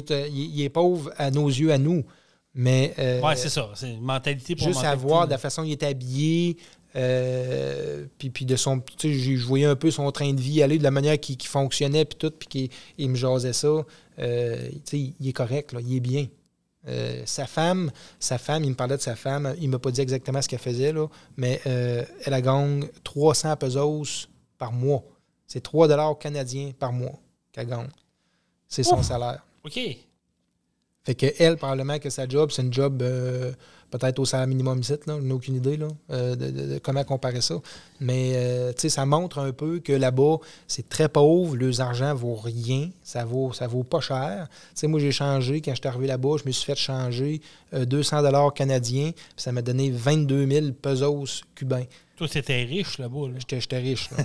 [0.00, 2.04] T'as- il, il est pauvre à nos yeux, à nous.
[2.54, 3.70] Mais euh, ouais, c'est ça.
[3.74, 6.58] C'est une mentalité pour juste à voir de la façon dont il est habillé,
[6.96, 8.80] euh, puis, puis de son.
[8.80, 11.36] Tu sais, je voyais un peu son train de vie aller, de la manière qu'il
[11.38, 13.68] qu'il fonctionnait, puis tout, puis qu'il il me jasait ça.
[14.18, 16.26] Euh, tu sais, il est correct, là, il est bien.
[16.88, 20.00] Euh, sa femme, sa femme, il me parlait de sa femme, il m'a pas dit
[20.00, 24.28] exactement ce qu'elle faisait, là, mais euh, elle a gagne 300 pesos
[24.58, 25.04] par mois.
[25.46, 27.18] C'est 3 dollars canadiens par mois
[27.52, 27.88] qu'elle gagne.
[28.68, 29.06] C'est son Ouf.
[29.06, 29.46] salaire.
[29.64, 29.80] OK.
[31.04, 33.52] Fait que elle, probablement que sa job, c'est une job euh,
[33.92, 35.20] peut-être au salaire minimum ici, là.
[35.20, 37.60] N'ai aucune idée là, euh, de, comment comparer ça.
[38.00, 42.88] Mais euh, ça montre un peu que là-bas, c'est très pauvre, leurs argent vaut rien,
[43.02, 44.48] ça vaut, ça vaut pas cher.
[44.84, 47.40] Moi, j'ai changé, quand je suis arrivé là-bas, je me suis fait changer
[47.74, 51.84] euh, 200 dollars canadiens, ça m'a donné 22 000 pesos cubains.
[52.16, 53.28] Toi, t'étais riche là-bas.
[53.28, 53.34] Là.
[53.38, 54.08] J'étais j'étais riche.
[54.10, 54.24] là.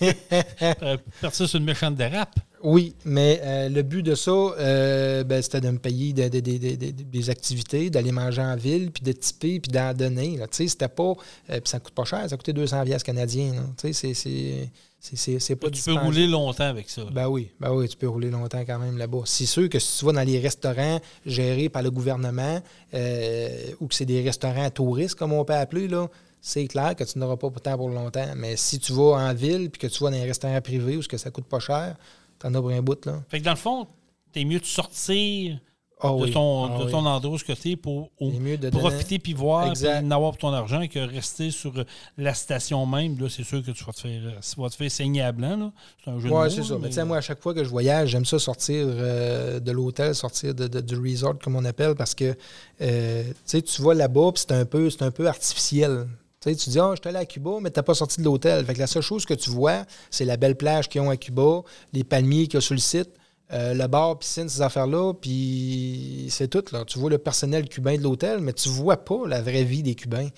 [0.00, 2.34] Pu partir sur une méchante dérape.
[2.62, 6.40] Oui, mais euh, le but de ça, euh, ben, c'était de me payer de- de-
[6.40, 10.36] de- de- de- des activités, d'aller manger en ville, puis de typer, puis d'en donner.
[10.36, 10.48] là.
[10.48, 11.12] Tu sais, c'était pas...
[11.50, 13.52] euh, puis ça coûte pas cher, ça coûtait 200 pièces canadiens.
[13.76, 14.68] c'est- c'est- c'est-
[15.00, 17.04] c'est c'est pas Tu peux rouler longtemps avec ça.
[17.04, 17.10] là.
[17.12, 19.22] Ben oui, ben oui, tu peux rouler longtemps quand même là-bas.
[19.26, 22.60] C'est sûr que si tu vas dans les restaurants gérés par le gouvernement
[22.94, 23.48] euh,
[23.80, 26.08] ou que c'est des restaurants touristes, comme on peut appeler, là,
[26.40, 28.28] c'est clair que tu n'auras pas pourtant pour longtemps.
[28.36, 31.02] Mais si tu vas en ville puis que tu vas dans les restaurants privés où
[31.02, 31.96] ce que ça coûte pas cher,
[32.38, 33.22] t'en as pour un bout, là.
[33.28, 33.86] Fait que dans le fond,
[34.32, 35.58] t'es mieux de sortir
[36.00, 38.70] Ah de ton, Ah de ton endroit où tu es pour au- C'est mieux de
[38.70, 39.98] profiter puis voir Exact.
[39.98, 41.72] puis en avoir pour ton argent que rester sur
[42.16, 43.18] la station même.
[43.18, 45.32] Là, c'est sûr que tu vas te faire, euh, tu vas te faire saigner à
[45.32, 45.56] blanc.
[45.56, 45.72] là.
[46.04, 46.78] C'est un jeu de Oui, mots, c'est ça.
[46.80, 49.72] Mais tu sais, moi, à chaque fois que je voyage, j'aime ça sortir euh, de
[49.72, 52.36] l'hôtel, sortir de, de- du resort, comme on appelle, parce que
[52.80, 56.06] euh, tu vas là-bas, puis c'est un peu, c'est un peu artificiel.
[56.56, 58.64] Tu dis, ah, je suis allé à Cuba, mais tu n'as pas sorti de l'hôtel.
[58.64, 61.16] Fait que la seule chose que tu vois, c'est la belle plage qu'ils ont à
[61.16, 63.10] Cuba, les palmiers qu'il y a sur le site,
[63.52, 66.64] euh, le bar, piscine, ces affaires-là, puis c'est tout.
[66.72, 66.84] Là.
[66.84, 69.94] Tu vois le personnel cubain de l'hôtel, mais tu vois pas la vraie vie des
[69.94, 70.28] Cubains.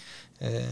[0.42, 0.62] Euh,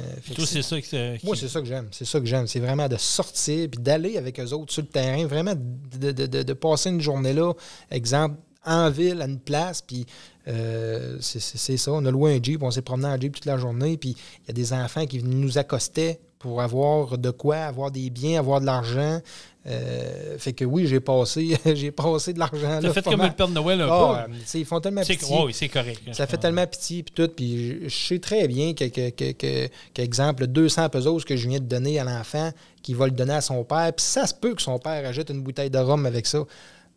[0.46, 1.88] c'est- ça que moi, c'est ça que j'aime.
[1.90, 2.46] C'est ça que j'aime.
[2.46, 5.26] C'est vraiment de sortir puis d'aller avec eux autres sur le terrain.
[5.26, 7.52] Vraiment de, de- de- de passer une journée là,
[7.90, 9.82] exemple, en ville, à une place.
[9.82, 10.06] Puis
[10.48, 11.92] euh, c'est- ça.
[11.92, 12.62] On a loué un Jeep.
[12.62, 13.96] On s'est promené en Jeep toute la journée.
[13.96, 18.10] Puis il y a des enfants qui nous accostaient pour avoir de quoi, avoir des
[18.10, 19.20] biens, avoir de l'argent.
[19.66, 22.80] Euh, fait que oui, j'ai passé, j'ai passé de l'argent.
[22.80, 24.58] Là, fait comme le Père Noël un Ah, peu?
[24.58, 25.36] ils font tellement pitié.
[25.36, 26.00] ouais, oui, c'est correct.
[26.12, 27.28] Ça fait tellement pitié puis tout.
[27.34, 31.58] Puis je- sais très bien que, que, que, que- qu'exemple, 200 pesos que je viens
[31.58, 32.50] de donner à l'enfant,
[32.82, 33.92] qu'il va le donner à son père.
[33.94, 36.44] Puis ça se peut que son père achète une bouteille de rhum avec ça.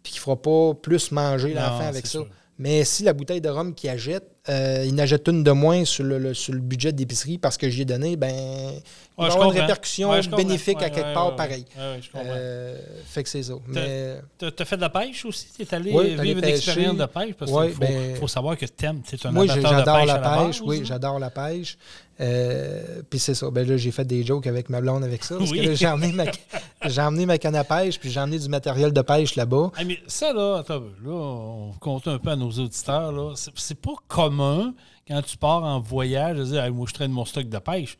[0.03, 2.11] Puis qu'il ne fera pas plus manger l'enfant avec ça.
[2.19, 2.27] sûr.
[2.63, 6.03] Mais si la bouteille de rhum qu'il achète, euh, il n'achète une de moins sur
[6.03, 9.27] le, le- sur le budget d'épicerie parce que j'y ai donné, ben, il va Ouais,
[9.27, 11.65] y je avoir une répercussion Ouais, bénéfique à quelque part pareil.
[11.75, 12.07] je.
[12.15, 13.53] Euh, fait que c'est ça.
[13.67, 15.47] Mais T'as t'as fait de la pêche aussi?
[15.57, 17.33] T'es allé Oui, euh, t'allais vivre une expérience de pêche?
[17.33, 19.01] Parce qu'il faut, ben- faut savoir que t'aimes.
[19.01, 20.61] T'es un Moi, j'adore la la pêche.
[20.63, 20.83] oui, là.
[20.85, 21.77] j'adore la pêche.
[22.19, 23.49] Euh, puis c'est ça.
[23.49, 25.35] Ben là, j'ai fait des jokes avec ma blonde avec ça.
[25.37, 25.61] Parce Oui.
[25.61, 26.25] que là, j'ai emmené, ma,
[26.85, 29.71] j'ai emmené ma canne à pêche, puis j'ai emmené du matériel de pêche là-bas.
[29.75, 33.33] Ah, mais ça, là, là, on compte un peu à nos auditeurs, là.
[33.35, 34.73] C'est, pas commun
[35.07, 37.97] quand tu pars en voyage de dire, moi, je traîne mon stock de pêche.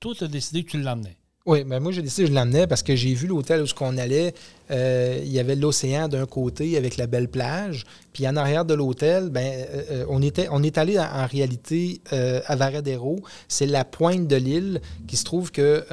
[0.00, 1.16] Toi, tu as décidé que tu l'emmenais.
[1.46, 4.32] Oui, mais moi, j'ai décidé je l'emmenais parce que j'ai vu l'hôtel où on allait.
[4.70, 7.84] euh, il y avait l'océan d'un côté avec la belle plage.
[8.14, 11.26] Puis en arrière de l'hôtel, ben, euh, euh, on, était, on est allé en, en
[11.26, 13.20] réalité euh, à Varadero.
[13.46, 15.84] C'est la pointe de l'île qui se trouve que,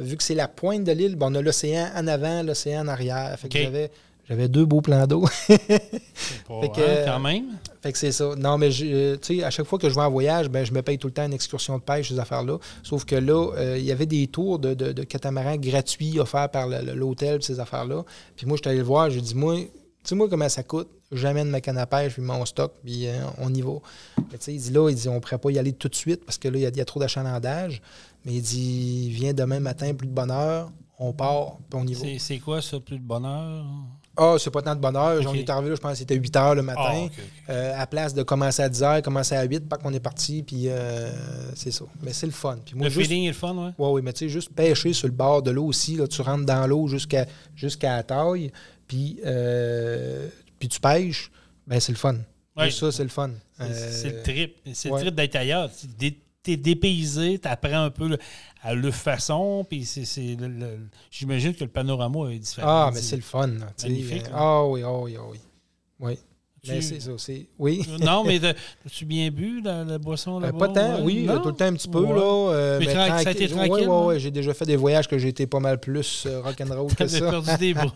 [0.00, 2.88] vu que c'est la pointe de l'île, ben, on a l'océan en avant, l'océan en
[2.88, 3.36] arrière.
[3.36, 3.90] Fait que j'avais,
[4.28, 5.26] j'avais deux beaux plans d'eau.
[5.48, 7.46] C'est pas, que, hein, quand même.
[7.82, 8.34] Fait que c'est ça.
[8.36, 10.72] Non, mais euh, tu sais, à chaque fois que je vais en voyage, ben, je
[10.72, 12.58] me paye tout le temps une excursion de pêche, ces affaires-là.
[12.82, 16.68] Sauf que là, euh, il y avait des tours de, de, catamaran gratuits offerts par
[16.68, 18.04] l'hôtel, ces affaires-là.
[18.36, 19.68] Puis moi, je suis allé le voir, j'ai dit, moi, tu
[20.04, 20.88] sais, moi, comment ça coûte?
[21.12, 23.72] J'amène ma canne à pêche, puis mon stock, puis euh, on y va.
[24.30, 25.94] Tu sais, il dit là, il dit, on ne pourrait pas y aller tout de
[25.94, 27.82] suite parce que là, il y a, trop d'achalandage.
[28.24, 31.94] Mais il dit, viens demain matin, plus de bonne heure, on part, puis on y
[31.94, 32.06] va.
[32.18, 33.64] C'est quoi ça, plus de bonheur?
[34.22, 35.18] Ah, c'est pas tant de bonne heure.
[35.18, 35.26] Ok.
[35.30, 37.08] On est arrivé là, je pense que c'était 8 heures le matin.
[37.08, 37.52] Ah.
[37.52, 40.42] Euh, à place de commencer à 10 heures, commencer à 8, pas qu'on est parti,
[40.42, 41.10] puis euh,
[41.54, 41.86] c'est ça.
[42.02, 42.58] Mais c'est le fun.
[42.62, 43.72] Puis moi, Le juste, feeling est le fun, ouais?
[43.78, 46.20] ouais, oui, mais tu sais, juste pêcher sur le bord de l'eau aussi, là, tu
[46.20, 47.24] rentres dans l'eau jusqu'à
[47.56, 48.52] jusqu'à la taille,
[48.86, 50.28] puis, euh,
[50.58, 51.30] puis tu pêches,
[51.66, 52.16] ben c'est le fun.
[52.56, 52.66] Ouais.
[52.66, 53.30] Juste ça, c'est le fun.
[53.58, 54.56] C'est le trip.
[54.74, 54.98] C'est ouais.
[54.98, 55.70] le trip d'être ailleurs.
[56.42, 58.18] T'es- dépaysé, t'apprends un peu le-
[58.62, 60.36] à leur façon, puis c'est-
[61.10, 62.86] j'imagine que le panorama est différent.
[62.86, 63.48] Ah, mais c'est le fun.
[63.82, 64.36] Magnifique, Euh, hein?
[64.36, 65.38] Ah oui, ah oui, ah oui.
[66.00, 66.18] Oui.
[66.62, 67.10] Tu- Mais c'est ça.
[67.16, 67.82] c'est- Oui.
[68.02, 70.58] non, mais as-tu bien bu la, la boisson Euh, là-bas?
[70.58, 71.34] pas tant, oui, Non?
[71.34, 72.00] euh, tout le temps un petit peu.
[72.00, 72.14] Ouais.
[72.14, 72.20] Là,
[72.52, 73.68] euh, Mais mais tranquille, ça a été tranquille.
[73.70, 76.42] tranquille, Ouais, ouais, j'ai déjà fait des voyages que j'ai été pas mal plus euh,
[76.42, 77.30] rock'n'roll que ça.
[77.30, 77.92] perdu des bouts.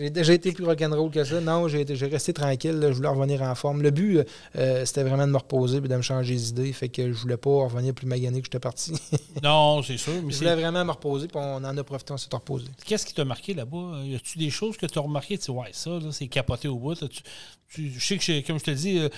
[0.00, 1.40] J'ai déjà été plus rock'n'roll que ça.
[1.42, 2.72] Non, j'ai resté tranquille.
[2.72, 3.82] là, je voulais revenir en forme.
[3.82, 4.24] Le but, euh,
[4.56, 6.72] euh, c'était vraiment de me reposer et de me changer les idées.
[6.72, 8.92] Fait que je voulais pas revenir plus magané que j'étais parti.
[9.42, 10.14] non, c'est sûr.
[10.24, 12.64] Mais je c'est- voulais vraiment me reposer, puis on en a profité, on s'est reposé.
[12.86, 14.00] qu'est-ce qui t'a marqué là-bas?
[14.04, 15.36] Y a-tu des choses que tu as remarquées?
[15.36, 16.92] Tu ouais, ça, c'est capoté au bout.
[16.92, 17.20] As-tu-
[17.68, 19.08] tu- je sais que, comme je te dis, euh,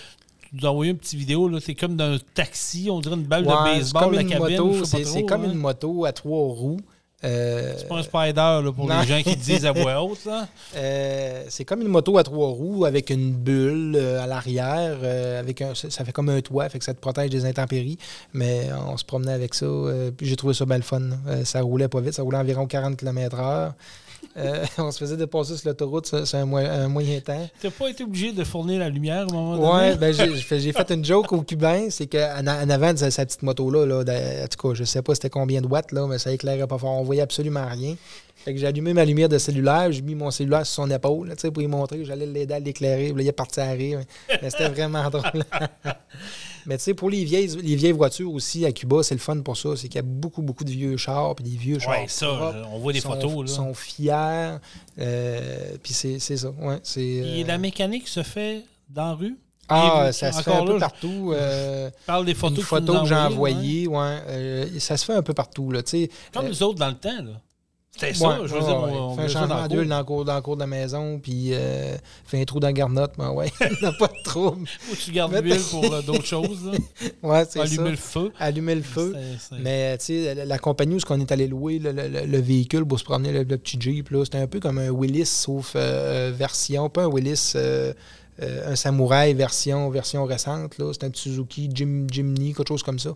[0.51, 1.61] tu nous as envoyé une petite vidéo.
[1.61, 4.85] T'es comme dans un taxi, on dirait une balle de Ouais, c'est baseball, la cabine.
[4.85, 5.53] c'est c'est comme hein.
[5.53, 6.81] une moto à trois roues.
[7.25, 9.01] Euh, C'est pas un spider là, pour Non.
[9.01, 10.27] les gens qui disent à voix haute.
[10.77, 15.39] Euh, c'est comme une moto à trois roues avec une bulle euh, à l'arrière, euh,
[15.41, 17.99] avec un, ça fait comme un toit, fait que ça te protège des intempéries.
[18.33, 19.67] Mais on se promenait avec ça,
[20.17, 21.03] puis j'ai trouvé ça bien le fun.
[21.45, 23.73] ça roulait pas vite, ça roulait environ 40 km/h.
[24.37, 27.49] Euh, on se faisait dépasser sur l'autoroute, c'est un, moy- un moyen temps.
[27.61, 29.91] T'as pas été obligé de fournir la lumière au moment donné?
[29.91, 32.99] Ouais, ben j'ai fait, j'ai fait une joke au Cubain, c'est qu'en en avant de
[32.99, 34.01] sa, petite moto-là, là,
[34.45, 36.79] en tout cas, je sais pas c'était combien de watts, là, mais ça éclairait pas
[36.79, 36.93] fort.
[36.99, 37.97] On voyait absolument rien.
[38.45, 41.29] Fait que j'ai allumé ma lumière de cellulaire, j'ai mis mon cellulaire sur son épaule
[41.29, 43.13] là, pour lui montrer que j'allais l'aider à l'éclairer.
[43.13, 44.01] Là, il est parti à rire.
[44.41, 45.45] Mais c'était vraiment drôle.
[46.67, 49.39] mais tu sais, pour les vieilles, les vieilles voitures aussi à Cuba, c'est le fun
[49.41, 49.71] pour ça.
[49.77, 51.91] C'est qu'il y a beaucoup, beaucoup de vieux chars, puis des vieux chars.
[51.93, 53.49] Ouais, ça, propres, on voit des sont, photos.
[53.49, 53.55] Là.
[53.55, 54.57] sont fiers.
[54.99, 56.51] euh, puis c'est c'est ça.
[56.51, 59.37] Ouais, c'est, Et euh, la mécanique se fait dans la rue?
[59.69, 61.33] ah, ça se fait un peu partout.
[61.35, 64.19] euh, Parle des photos une que, j'ai as envoyée, ouais.
[64.29, 65.81] euh, ça se fait un peu partout, là.
[66.35, 67.23] Comme nous autres dans le temps.
[67.23, 67.41] là.
[67.95, 70.05] C'était ça, ouais, je veux ouais, dire, on, on Fait un changement d'huile dans le
[70.05, 73.13] cours, dans le cours de la maison, puis euh, fait un trou dans la garnotte,
[73.19, 73.53] ben ouais,
[73.83, 74.67] n'a pas de trouble.
[74.91, 76.65] Ou tu gardes Mais- l'huile pour euh, d'autres choses.
[76.65, 76.79] Là.
[77.23, 77.91] Ouais, c'est Allumer ça.
[77.91, 78.33] le feu.
[78.39, 79.15] Allumer le feu.
[79.61, 82.39] Mais tu sais, la, la compagnie où on est allé louer le, le- le- le
[82.41, 85.75] véhicule pour se promener, le, le petit Jeep, c'était un peu comme un Willis, sauf
[85.77, 87.53] euh, version, pas un Willis,
[88.41, 90.75] un Samouraï version, version récente.
[90.93, 93.15] C'était un Suzuki Jim, Jimny, quelque chose comme ça.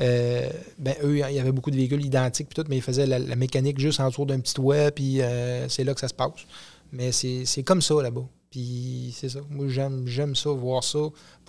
[0.00, 0.48] Euh,
[0.78, 3.78] ben, eux, il y avait beaucoup de véhicules identiques, tout, mais ils faisaient la, mécanique
[3.78, 6.46] juste en d'un petit toit, puis euh, c'est là que ça se passe.
[6.92, 8.24] Mais c'est comme ça là-bas.
[8.50, 9.40] Puis c'est ça.
[9.50, 10.98] Moi, j'aime j'aime ça, voir ça.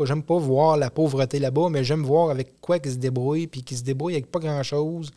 [0.03, 3.63] J'aime pas voir la pauvreté là-bas, mais j'aime voir avec quoi qu'ils se débrouillent, puis
[3.63, 5.11] qu'ils se débrouillent avec pas grand-chose.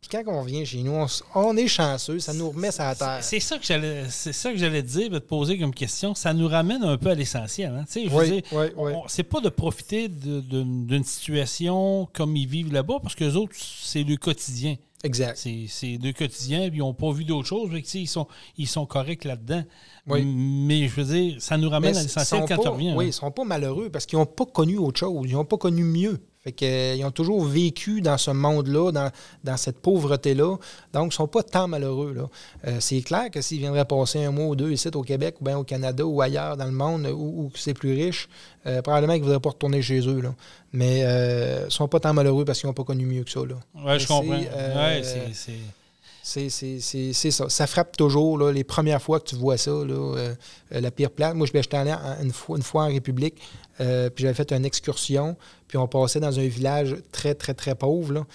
[0.00, 3.18] Puis quand on revient chez nous, on, on est chanceux, ça nous remet terre.
[3.20, 6.14] C'est ça que j'allais, c'est ça que j'allais te dire, te poser comme question.
[6.14, 7.72] Ça nous ramène un peu à l'essentiel.
[7.74, 7.84] Hein?
[7.86, 8.92] Tu sais, je veux Oui, dire, oui, oui.
[8.94, 13.54] on- c'est pas de profiter d'une situation comme ils vivent là-bas, parce que les autres,
[13.56, 14.76] c'est le quotidien.
[15.04, 15.36] Exact.
[15.36, 17.70] C'est c'est le quotidien, puis ils n'ont pas vu d'autre chose.
[17.84, 19.62] sais, Ils sont, ils sont corrects là-dedans.
[20.08, 20.24] Oui.
[20.24, 22.96] Mais je veux dire, ça nous ramène à Mais l'essentiel quand pas- tu reviens.
[22.96, 23.08] Oui, hein.
[23.08, 25.26] ils sont pas malheureux parce qu'ils n'ont pas connu autre chose.
[25.28, 26.20] Ils n'ont pas connu mieux.
[26.48, 29.10] Fait que, euh, ils ont toujours vécu dans ce monde-là, dans,
[29.44, 30.56] dans cette pauvreté-là.
[30.94, 32.14] Donc, ils ne sont pas tant malheureux.
[32.14, 32.22] là.
[32.66, 35.44] Euh, c'est clair que s'ils viendraient passer un mois ou deux ici au Québec ou
[35.44, 38.30] bien au Canada ou ailleurs dans le monde euh, où, où c'est plus riche,
[38.66, 40.22] euh, probablement qu'ils ne voudraient pas retourner chez eux.
[40.22, 40.34] Là.
[40.72, 43.30] Mais euh, ils ne sont pas tant malheureux parce qu'ils n'ont pas connu mieux que
[43.30, 43.40] ça.
[43.40, 44.24] Ouais, je comprends.
[44.76, 45.02] Ouais,
[45.34, 45.52] c'est-
[46.82, 47.48] c'est- ça.
[47.48, 50.34] Ça frappe toujours, là, les premières fois que tu vois ça, là, euh,
[50.74, 51.34] euh, la pire place.
[51.34, 53.36] Moi, je j'étais allé une fois, une fois en République,
[53.80, 55.36] euh, puis j'avais fait une excursion,
[55.66, 58.26] puis on passait dans un village très, très, très pauvre, là,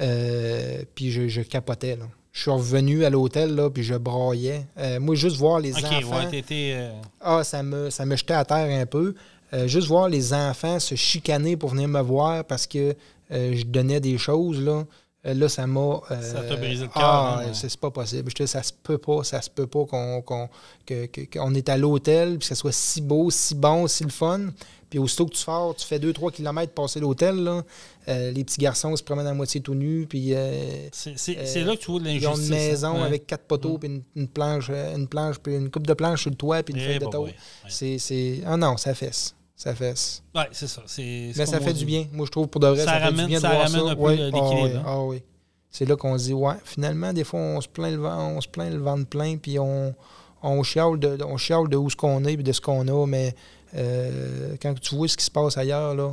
[0.00, 2.04] euh, puis je, je capotais, là.
[2.32, 4.64] Je suis revenu à l'hôtel, là, puis je braillais.
[4.78, 5.96] Euh, moi, juste voir les enfants...
[6.30, 6.30] ouais,
[6.72, 9.14] euh, Ah, ça me, ça me jetait à terre un peu.
[9.52, 12.94] Euh, juste voir les enfants se chicaner pour venir me voir parce que
[13.30, 14.84] je donnais des choses, là.
[15.24, 16.00] Euh, là, ça m'a.
[16.10, 18.28] euh, Ça t'a brisé le cœur, Ah, hein, c'est pas possible.
[18.30, 20.48] Je te dis, ça se peut pas, ça se peut pas qu'on
[20.84, 21.06] que-
[21.38, 24.48] qu'on est à l'hôtel, puis que ça soit si beau, si bon, si le fun.
[24.90, 27.62] Puis aussitôt que tu sors, tu fais 2-3 km passer l'hôtel, là.
[28.08, 31.80] Euh, les petits garçons se promènent à moitié tout nus, puis euh, c'est là que
[31.80, 32.28] tu vois de ils l'injustice.
[32.28, 33.00] ont une maison hein.
[33.00, 33.06] Ouais.
[33.06, 33.78] avec quatre poteaux, Mm.
[33.78, 36.74] puis une, une planche, une planche, puis une coupe de planche sur le toit, puis
[36.74, 37.32] une Eh, feuille de.
[37.68, 38.40] C'est, c'est...
[38.44, 39.34] Ah non, ça fesse.
[39.62, 40.24] Ça fesse.
[40.34, 40.82] Ouais, c'est ça.
[40.98, 42.06] Mais ça fait du bien.
[42.12, 43.70] Moi, je trouve pour de vrai, Ça ça, fait ramène- du bien de voir ramène
[43.86, 43.90] ça.
[43.92, 44.82] un peu le- Ah oui, hein.
[44.84, 45.22] ah oui.
[45.70, 48.40] C'est là qu'on se dit, ouais, finalement, des fois, on se plaint le vent, on
[48.40, 49.94] se plaint le ventre plein, puis on,
[50.42, 53.06] on chiale de, on chiale de où ce qu'on est, puis de ce qu'on a,
[53.06, 53.34] mais
[53.74, 56.12] euh, quand tu vois ce qui se passe ailleurs, là,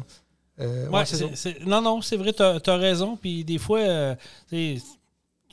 [0.61, 3.17] euh, ouais, Ouais, c'est- non, non, c'est vrai, tu as, raison.
[3.19, 4.15] Puis des fois, euh,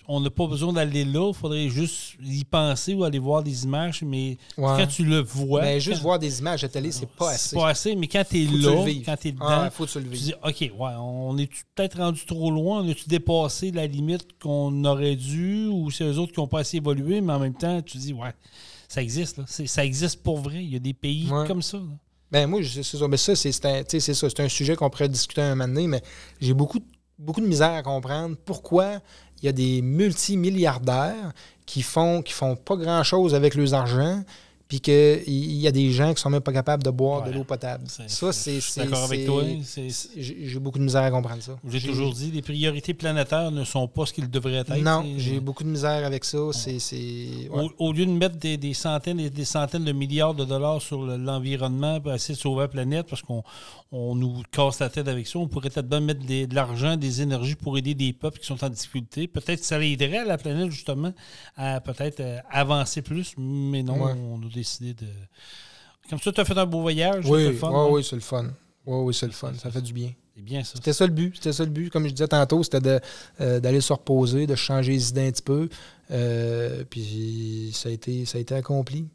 [0.08, 1.30] on n'a pas besoin d'aller là.
[1.30, 4.02] Il faudrait juste y penser ou aller voir des images.
[4.02, 4.74] Mais Ouais.
[4.78, 5.62] quand tu le vois.
[5.62, 7.56] mais juste quand- voir des images de télé, c'est pas C'est assez.
[7.56, 8.70] pas assez, mais quand tu es Faut tu là,
[9.04, 11.98] quand tu es dedans, Ah, faut tu le tu dis OK, ouais, on est peut-être
[11.98, 15.66] rendu trop loin, on a-tu dépassé la limite qu'on aurait dû?
[15.68, 18.12] Ou c'est eux autres qui n'ont pas assez évolué, mais en même temps, tu dis
[18.12, 18.32] ouais,
[18.88, 19.44] ça existe, là.
[19.46, 20.62] C'est- ça existe pour vrai.
[20.64, 21.46] Il y a des pays Ouais.
[21.46, 21.78] comme ça.
[21.78, 21.84] là.
[22.30, 23.06] Ben moi, c'est ça.
[23.08, 24.00] Mais ça, c'est c'est un, c'est.
[24.00, 26.02] C'est sujet qu'on pourrait discuter un moment donné, mais
[26.40, 26.80] j'ai beaucoup,
[27.18, 29.00] beaucoup de misère à comprendre pourquoi
[29.40, 31.32] il y a des multimilliardaires
[31.66, 34.22] qui font, qui font pas grand-chose avec leurs argent,
[34.68, 37.44] puis qu'il y a des gens qui sont même pas capables de boire de l'eau
[37.44, 37.84] potable.
[37.88, 38.58] Ça, c'est.
[38.76, 39.44] d'accord avec toi.
[40.16, 41.56] J'ai beaucoup de misère à comprendre ça.
[41.68, 44.74] J'ai toujours dit, les priorités planétaires ne sont pas ce qu'ils devraient être.
[44.76, 46.38] Non, j'ai beaucoup de misère avec ça.
[46.52, 46.78] C'est.
[46.78, 47.68] c'est- ouais.
[47.78, 50.82] Au, au lieu de mettre des, des centaines et des centaines de milliards de dollars
[50.82, 53.42] sur le- l'environnement pour essayer de sauver la planète parce qu'on
[53.92, 56.96] on nous casse la tête avec ça, on pourrait peut-être bien mettre des- de l'argent,
[56.96, 59.28] des énergies pour aider des peuples qui sont en difficulté.
[59.28, 61.12] Peut-être que ça aiderait la planète justement
[61.56, 64.12] à peut-être euh, avancer plus, mais non, Ouais.
[64.12, 65.06] on a décidé de.
[66.10, 67.24] Comme ça, tu as fait un beau voyage.
[67.28, 67.88] Oui, c'est le fun, hein?
[67.90, 68.44] oui, c'est le fun.
[68.86, 69.52] Oui, oui, c'est le fun.
[69.54, 70.12] Ça fait du bien.
[70.36, 70.72] C'est bien ça.
[70.74, 71.34] C'était ça le but.
[71.34, 71.88] C'était ça le but.
[71.90, 73.00] Comme je disais tantôt, c'était
[73.40, 75.68] euh, d'aller se reposer, de changer les idées un petit peu.
[76.10, 79.06] Euh, puis ça a été, ça a été accompli.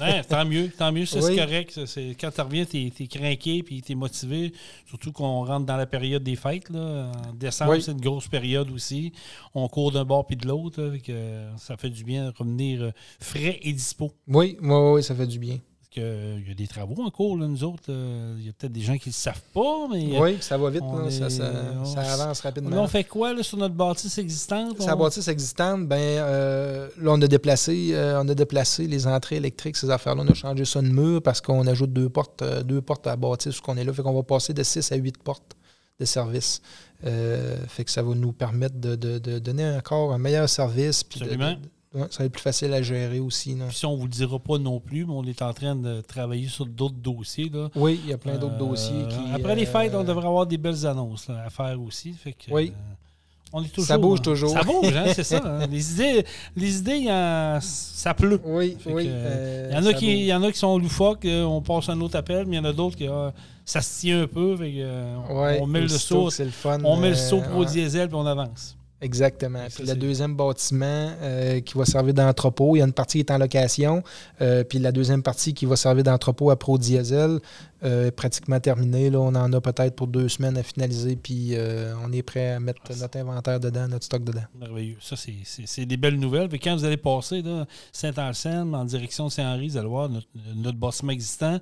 [0.00, 1.06] Ouais, tant mieux, tant mieux, Oui.
[1.22, 1.80] c'est correct.
[1.86, 4.52] c'est- quand tu reviens, tu es, craqué puis tu es motivé.
[4.88, 6.70] Surtout qu'on rentre dans la période des fêtes.
[6.70, 7.12] Là.
[7.28, 7.82] En décembre, Oui.
[7.82, 9.12] c'est une grosse période aussi.
[9.54, 10.80] On court d'un bord puis de l'autre.
[11.10, 14.10] euh, ça fait du bien de revenir frais et dispo.
[14.26, 15.58] Oui, oui, oui, ça fait du bien.
[15.92, 17.92] Qu'il y a des travaux en cours, là, nous autres.
[17.92, 17.94] là.
[18.38, 20.16] Il y a peut-être des gens qui ne le savent pas, mais.
[20.16, 20.80] euh, Oui, ça va vite.
[20.82, 21.10] là.
[21.10, 22.82] Ça, est- ça- on- ça avance Là, rapidement.
[22.82, 24.80] on fait quoi là, sur notre bâtisse existante?
[24.80, 29.06] Sa On- bâtisse existante, ben euh, là, on a déplacé, euh, on a déplacé les
[29.06, 30.22] entrées électriques, ces affaires-là.
[30.26, 33.10] On a changé ça de mur parce qu'on ajoute deux portes, euh, deux portes à
[33.10, 33.92] la bâtisse où on est là.
[33.92, 35.56] Fait qu'on va passer de 6 à 8 portes
[36.00, 36.62] de service.
[37.04, 41.02] Euh, fait que ça va nous permettre de, de- de donner encore un meilleur service.
[41.04, 41.50] Absolument.
[41.52, 41.58] de-
[41.94, 43.54] ouais, ça va être plus facile à gérer aussi.
[43.54, 43.66] là.
[43.68, 45.74] Puis ça, on ne vous le dira pas non plus, mais on est en train
[45.76, 47.50] de travailler sur d'autres dossiers.
[47.52, 47.68] Là.
[47.74, 49.34] Oui, il y a plein d'autres Euh, dossiers qui.
[49.34, 52.12] Après les fêtes, on euh, devrait avoir des belles annonces là, à faire aussi.
[52.12, 52.72] Fait que, Oui.
[52.74, 52.94] euh,
[53.54, 54.50] on est toujours, Ça bouge toujours.
[54.54, 55.42] Ça bouge, hein, c'est ça.
[55.44, 55.66] hein.
[55.70, 56.24] Les idées,
[56.56, 58.40] les idées il y en- ça pleut.
[58.44, 59.04] Oui, oui.
[59.10, 62.00] Il y, en a qui, il y en a qui sont loufoques, on passe un
[62.00, 63.32] autre appel, mais il y en a d'autres qui ah,
[63.64, 64.56] ça se tient un peu.
[64.56, 66.78] fait que, euh, Ouais, on met le saut, le fun.
[66.82, 67.66] on met le saut pro ouais.
[67.66, 68.74] diesel puis on avance.
[69.02, 69.66] Exactement.
[69.74, 73.30] Puis le deuxième bâtiment euh, qui va servir d'entrepôt, il y a une partie qui
[73.30, 74.02] est en location,
[74.40, 77.40] euh, puis la deuxième partie qui va servir d'entrepôt à Pro Diesel
[77.82, 79.10] euh, est pratiquement terminée.
[79.10, 81.54] Là, on en a peut-être pour deux semaines à finaliser, puis
[82.04, 84.44] on est prêt à mettre Ah, notre inventaire dedans, notre stock dedans.
[84.58, 84.96] Merveilleux.
[85.00, 86.48] Ça, c'est- des belles nouvelles.
[86.48, 87.42] Puis quand vous allez passer
[87.92, 91.58] Saint-Anselme en direction de Saint-Henri, vous allez voir notre, notre bâtiment existant,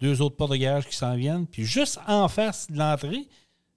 [0.00, 1.46] deux autres portes de garage qui s'en viennent.
[1.46, 3.26] Puis juste en face de l'entrée,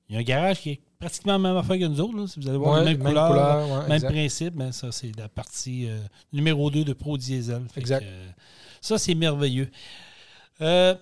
[0.10, 2.18] il y a un garage qui est pratiquement la même affaire que nous autres.
[2.18, 2.28] là.
[2.28, 4.10] Si vous allez voir Ouais, les mêmes même couleurs, couleur, ouais, même exact.
[4.12, 6.00] principe, mais ça, c'est la partie euh,
[6.34, 7.62] numéro 2 de Pro Diesel.
[7.76, 8.00] Exact.
[8.02, 8.26] que, euh,
[8.82, 9.70] ça, c'est merveilleux.
[10.62, 10.96] Euh,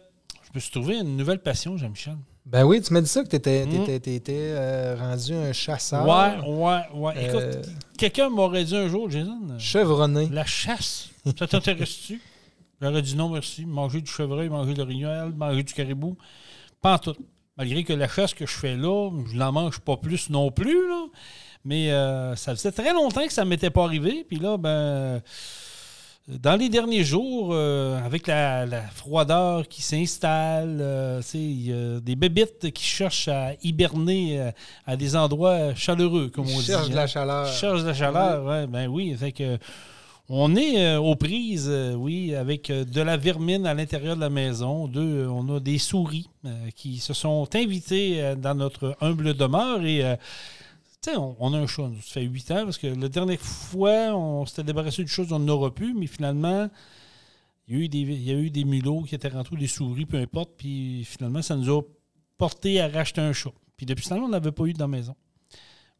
[0.44, 2.18] je me suis trouvé une nouvelle passion, Jean-Michel.
[2.46, 5.00] Ben oui, tu m'as dit ça que tu étais, Mm.
[5.00, 7.26] rendu un chasseur Ouais, ouais, ouais.
[7.28, 9.40] Écoute, quelqu'un m'aurait dit un jour, Jason.
[9.58, 10.30] chevronné.
[10.32, 12.22] La chasse, ça t'intéresse-tu?
[12.82, 13.66] J'aurais dit non, merci.
[13.66, 16.18] Manger du chevreuil, manger de l'orignal, manger du caribou.
[16.82, 17.16] Pas en tout.
[17.58, 20.88] Malgré que la chasse que je fais là, je n'en mange pas plus non plus.
[20.88, 21.06] Là.
[21.64, 24.26] Mais euh, ça faisait très longtemps que ça ne m'était pas arrivé.
[24.28, 25.22] Puis là, ben.
[26.28, 32.00] Dans les derniers jours, euh, avec la, la froideur qui s'installe, euh, il y a
[32.00, 34.52] des bébites qui cherchent à hiberner euh,
[34.88, 36.66] à des endroits chaleureux, comme on dit.
[36.66, 36.96] cherche de hein.
[36.96, 37.48] la chaleur.
[37.48, 39.16] Cherche de la chaleur, ouais, ben oui.
[39.16, 39.60] Fait que
[40.28, 44.22] on est euh, aux prises, euh, oui, avec euh, de la vermine à l'intérieur de
[44.22, 44.90] la maison.
[44.96, 46.30] On a des souris
[46.76, 50.04] qui se sont invitées dans notre humble demeure et
[51.16, 54.46] on, on a un chat, ça fait huit ans, parce que la dernière fois, on
[54.46, 56.70] s'était débarrassé de choses, on en aura plus, mais finalement,
[57.68, 61.42] il y a eu des, mulots qui étaient rentrés, des souris, peu importe, puis finalement,
[61.42, 61.82] ça nous a
[62.38, 63.54] porté à racheter un chat.
[63.78, 65.16] Puis depuis ce temps-là, on n'avait pas eu dans la maison.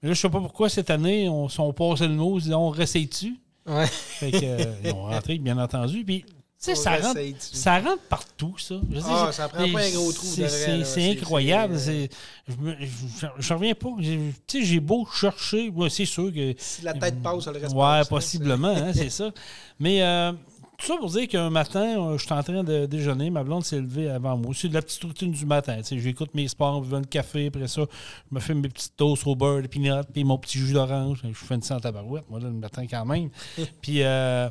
[0.02, 2.54] Mais là, je sais pas pourquoi cette année, on, on passait le mot, on disait,
[2.54, 3.40] on réessaye dessus.
[3.66, 3.88] Ouais.
[3.88, 6.04] Fait que, euh, ils ont rentré, bien entendu.
[6.06, 8.76] Puis, tu sais, ça rentre, ça partout, ça.
[8.92, 11.76] Je Ah, c'est- ça prend pas un gros trou, c'est- incroyable.
[11.88, 12.08] euh,
[12.48, 13.90] Je je reviens pas.
[14.00, 15.70] J'ai- Tu sais, j'ai beau chercher.
[15.72, 16.54] Moi, c'est sûr que.
[16.58, 19.32] Si la tête passe, le reste Ouais, passe, possiblement, hein, c'est ça.
[19.80, 20.32] Mais euh,
[20.78, 23.64] tout ça pour dire qu'un matin, euh, je suis en train de déjeuner, ma blonde
[23.64, 24.54] s'est levée avant moi.
[24.56, 25.80] C'est de la petite routine du matin.
[25.90, 27.82] J'écoute mes sports, je le café, après ça,
[28.30, 31.22] je me fais mes petites toasts au beurre, des peanuts, puis mon petit jus d'orange.
[31.24, 33.30] Je fais une en tabarouette, moi, là, le matin quand même.
[33.82, 34.50] puis, euh,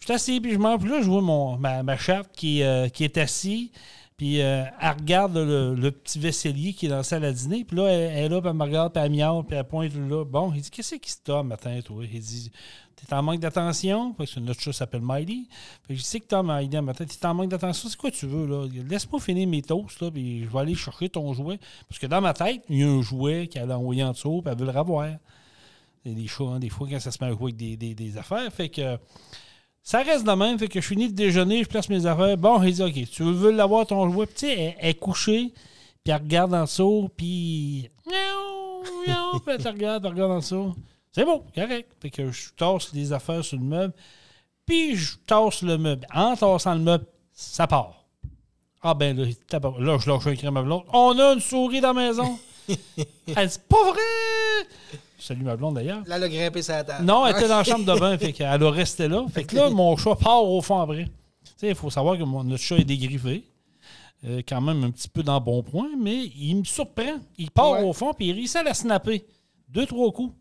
[0.00, 0.80] je suis assis, puis je mange.
[0.80, 3.70] Puis là, je vois mon, ma, ma chatte qui, euh, qui est assise.
[4.16, 7.64] Puis euh, elle regarde le, le petit vaisselier qui est dans la salle à dîner.
[7.64, 9.92] Puis là, elle, est là, puis elle me regarde, puis elle miaule, puis elle pointe
[9.94, 10.24] là.
[10.24, 12.50] Bon, il dit Qu'est-ce qui se t'a matin, toi Il dit
[12.96, 15.42] T'es en manque d'attention Parce que notre chat s'appelle Miley.
[15.86, 17.04] Fait que je sais que t'as Miley matin.
[17.04, 17.88] T'es en manque d'attention.
[17.88, 18.66] C'est quoi tu veux, là?
[18.88, 21.58] Laisse-moi finir mes toasts, là, puis je vais aller chercher ton jouet.
[21.88, 24.40] Parce que dans ma tête, il y a un jouet qu'elle a envoyé en dessous,
[24.42, 25.10] puis elle veut le revoir.
[26.04, 27.94] C'est des chats, hein, des fois, quand ça se met à jouer avec des, des-
[27.94, 28.50] des affaires.
[28.52, 28.98] Fait que.
[29.82, 32.36] Ça reste de même, fait que je finis de déjeuner, je place mes affaires.
[32.36, 34.26] Bon, il dit OK, tu veux l'avoir ton jouet?
[34.26, 35.52] Puis elle est couchée,
[36.02, 37.88] puis elle regarde en dessous, puis.
[38.04, 40.74] Miaou, miaou, puis elle te regarde, elle regarde en dessous.
[41.16, 41.88] C'est bon, correct.
[41.98, 43.94] Fait que je tasse les affaires sur le meuble,
[44.66, 46.06] puis je tasse le meuble.
[46.14, 48.04] En tassant le meuble, ça part.
[48.82, 50.82] Ah ben là, là je lâche un crème à blonde.
[50.92, 52.38] On a une souris dans la maison.
[52.68, 54.68] elle dit pas vrai!
[55.18, 56.02] Salut ma blonde d'ailleurs.
[56.06, 57.06] Là, elle a grimpé sa table.
[57.06, 59.24] Non, elle était dans la chambre de bain, fait qu'elle a resté là.
[59.32, 61.04] Fait que là, mon chat part au fond après.
[61.06, 61.10] Tu
[61.56, 63.42] sais, il faut savoir que mon- notre chat est dégriffé.
[64.26, 67.20] Euh, quand même un petit peu dans le bon point, mais il me surprend.
[67.38, 67.84] Il part Ouais.
[67.84, 69.24] au fond, puis il réussit à la snapper.
[69.70, 70.34] Deux, trois coups.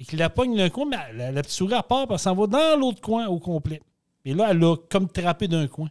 [0.00, 2.18] Et qu'il la pogne d'un coin, mais la, la petite souris, elle part, puis elle
[2.18, 3.80] s'en va dans l'autre coin au complet.
[4.24, 5.88] Et là, elle l'a comme trappé d'un coin.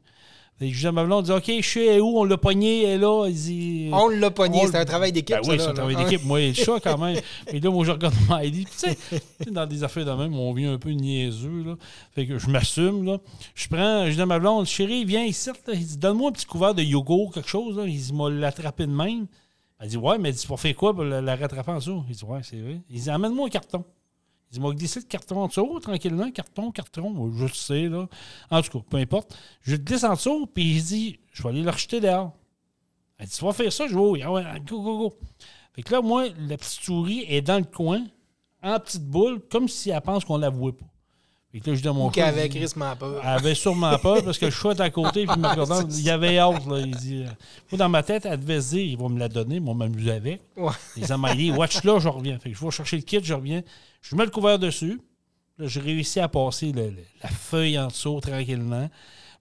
[0.60, 2.38] Fait que je dis à ma blonde, elle dit, OK, je sais où, on l'a
[2.38, 3.28] pogné, elle est là.
[3.30, 5.38] Dit, On l'a pogné, on c'était un travail d'équipe.
[5.44, 6.24] ben oui, c'est un travail d'équipe.
[6.26, 7.20] Moi, le chat, quand même.
[7.48, 8.14] Et là, moi, je regarde.
[8.42, 8.98] Puis, tu sais,
[9.50, 11.64] dans des affaires de même, on vient un peu niaiseux.
[11.66, 11.76] Là.
[12.14, 13.04] Fait que je m'assume.
[13.04, 13.18] là.
[13.56, 15.50] Je prends, je dis à ma blonde, chérie, viens ici.
[15.50, 15.74] Là.
[15.74, 17.76] Il dit, donne-moi un petit couvert de yogourt, quelque chose.
[17.78, 17.86] Là.
[17.88, 19.26] Il dit, il m'a l'attrapé de même.
[19.84, 22.06] Elle dit, ouais, mais dit, pour faire quoi pour la, rattraper en dessous?
[22.08, 22.82] Il dit, ouais, c'est vrai.
[22.90, 23.84] Il dit, amène-moi un carton.
[24.50, 28.08] Il dit, m'a glissé le carton en dessous, tranquillement, carton, carton, moi, je sais, là.
[28.50, 29.38] En tout cas, peu importe.
[29.62, 32.32] Je le glisse en dessous, puis il dit, je vais aller le rejeter dehors.
[33.18, 34.22] Elle dit, tu vas faire ça, je vais.
[34.24, 35.20] Ah ouais, go, go, go.
[35.74, 38.06] Fait que là, moi, la petite souris est dans le coin,
[38.62, 40.86] en petite boule, comme si elle pense qu'on la voit pas.
[41.54, 43.22] Fait que là, je dis à mon Ou qu'elle chat, avait je crissement peur.
[43.24, 45.26] elle avait sûrement peur parce que le chat est à côté.
[45.28, 46.66] Puis il me regardant, il y avait hâte.
[46.66, 47.30] Là, il dit, euh,
[47.72, 50.12] moi, dans ma tête, elle devait se dire il va me la donner, moi, m'amuser
[50.12, 50.42] avec.
[50.58, 50.72] Ouais.
[50.98, 51.04] Il
[51.38, 52.40] dit watch là, je reviens.
[52.40, 53.62] Fait que je vais chercher le kit, je reviens.
[54.02, 55.00] Je mets le couvert dessus.
[55.60, 58.90] Là, j'ai réussi à passer le- le- la feuille en dessous tranquillement.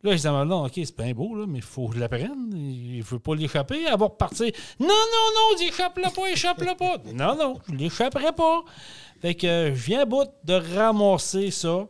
[0.03, 2.09] Là, je dis à OK, c'est bien beau, là, mais il faut que je la
[2.11, 2.51] prenne.
[2.53, 3.85] Il ne veut pas l'échapper.
[3.85, 4.51] Elle va repartir.
[4.81, 6.97] Non, non, non, échappe-la pas, échappe-la pas.
[7.15, 8.63] Non, non, je ne l'échapperai pas.
[9.23, 11.87] Fait que euh, je viens à bout de ramasser ça.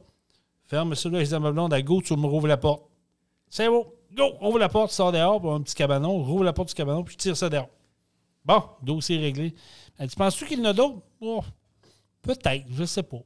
[0.73, 2.85] Ferme ça, là, je dis à ma blonde, à go, tu me rouvres la porte.
[3.51, 3.93] C'est bon.
[4.17, 7.05] Go, ouvre la porte, sors dehors, pour un petit cabanon, rouvre la porte du cabanon,
[7.05, 7.69] puis je tire ça dehors.
[8.43, 9.55] Bon, dossier réglé.
[9.99, 11.03] Elle dit, penses-tu qu'il y en a d'autres?
[12.23, 13.19] Peut-être, je sais pas.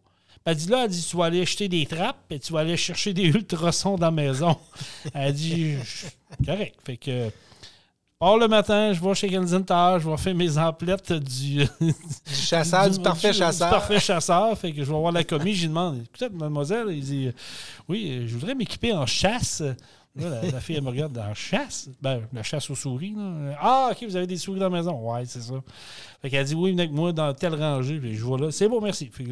[0.44, 2.76] Elle dit là, elle dit, tu vas aller acheter des trappes et tu vas aller
[2.76, 4.56] chercher des ultrasons dans la maison.
[5.14, 5.76] Elle dit,
[6.44, 6.80] correct.
[6.84, 7.30] Fait que,
[8.18, 11.94] pars le matin, je vais chez Kensington, je vais faire mes emplettes du, Du
[12.34, 13.68] chasseur, du, parfait du- chasseur.
[13.68, 14.58] Du parfait chasseur.
[14.58, 17.30] Fait que je vais voir la commis, j'y demande Écoutez, mademoiselle, il dit
[17.88, 19.62] Oui, je voudrais m'équiper en chasse.
[20.18, 21.90] Là, la, la fille, elle me regarde en chasse?
[22.00, 23.12] Ben, la chasse aux souris.
[23.14, 23.54] là.
[23.60, 24.92] Ah, OK, vous avez des souris dans la maison.
[25.12, 25.52] Ouais, c'est ça.
[26.22, 27.98] Fait qu'elle dit Oui, venez avec moi dans telle rangée.
[27.98, 28.50] Puis je vois là.
[28.50, 29.10] C'est bon, merci.
[29.12, 29.30] Fait que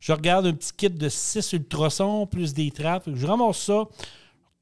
[0.00, 3.10] je regarde un petit kit de 6 ultrasons plus des trappes.
[3.14, 3.84] Je ramasse ça.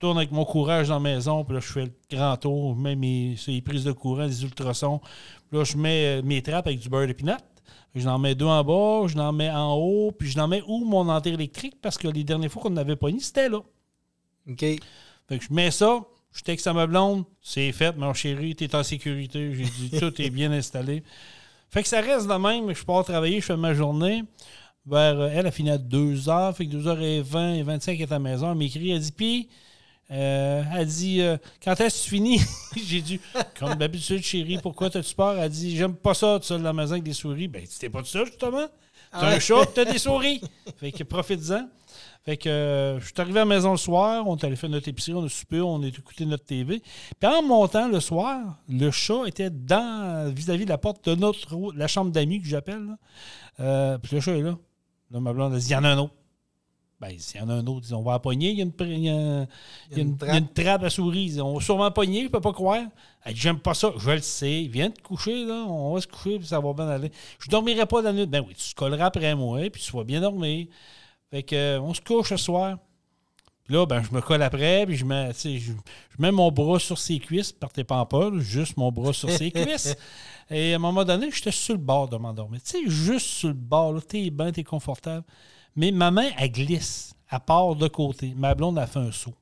[0.01, 1.45] Je retourne avec mon courage dans la maison.
[1.45, 2.75] Puis là, je fais le grand tour.
[2.75, 4.99] Je mets mes, les prises de courant, des ultrasons.
[5.51, 7.35] Puis là, je mets euh, mes trappes avec du beurre de pinot.
[7.95, 10.63] Je n'en mets deux en bas, je n'en mets en haut, puis je n'en mets
[10.67, 13.59] où mon enterre électrique parce que les dernières fois qu'on avait pas mis, c'était là.
[14.49, 14.61] OK.
[14.61, 14.81] Fait
[15.29, 16.01] que je mets ça,
[16.33, 19.53] je texte à ma blonde, c'est fait, mon chéri, t'es en sécurité.
[19.55, 21.03] J'ai dit, tout est bien installé.
[21.69, 24.25] Fait que ça reste de même, je pars travailler, je fais ma journée.
[24.87, 28.15] Vers, euh, elle a fini à 2h, fait que 2h20 et 25 elle est à
[28.15, 28.51] la maison.
[28.51, 29.49] Elle m'écrit, elle dit, puis,
[30.11, 32.41] euh, elle dit, euh, quand est-ce que tu finis?
[32.77, 33.21] J'ai dit,
[33.59, 35.39] comme d'habitude, chérie, pourquoi t'as-tu peur?
[35.39, 37.49] Elle dit, j'aime pas ça, tout seul dans la maison avec des souris.
[37.49, 38.67] Ben, tu t'es pas tout seul, justement.
[39.13, 40.41] T'as un chat, t'as des souris.
[40.79, 41.69] Fait que profite-en.
[42.25, 44.69] Fait que euh, je suis arrivé à la maison le soir, on est allé faire
[44.69, 46.83] notre épicerie, on a soupé, on a écouté notre TV.
[47.19, 51.73] Puis en montant le soir, le chat était dans vis-à-vis de la porte de notre
[51.75, 52.97] la chambre d'amis que j'appelle.
[53.59, 54.57] Euh, puis le chat est là.
[55.11, 56.15] Là, ma blonde a dit, il y en a un autre.
[57.01, 58.51] Ben, s'il y en a un autre, ils ont, on va la pogner.
[58.51, 59.47] Il y a une, pr- il y a-
[59.91, 61.25] il y a une- il y a une trappe à souris.
[61.25, 62.85] Ils ont sûrement pogné, je peux pas croire.
[63.27, 63.93] J'aime pas ça.
[63.99, 64.69] Je le sais.
[64.71, 65.65] Viens te coucher, là.
[65.67, 67.11] On va se coucher, puis ça va bien aller.
[67.39, 68.27] Je dormirai pas la nuit.
[68.27, 70.67] Ben oui, tu te colleras après moi, puis tu vas bien dormir.
[71.31, 72.77] Fait que, euh, on se couche ce soir.
[73.65, 76.33] Puis là, ben, je me colle après, puis je mets, tu sais, je, je mets
[76.33, 77.53] mon bras sur ses cuisses.
[77.53, 79.95] Partez pas en pas, juste mon bras sur ses cuisses.
[80.51, 82.61] Et à un moment donné, j'étais sur le bord de m'endormir.
[82.63, 85.25] Tu sais, juste sur le bord, là, t'es bien, t'es confortable.
[85.81, 87.15] Mais ma main, elle glisse.
[87.33, 88.35] Elle part de côté.
[88.37, 89.33] Ma blonde a fait un saut.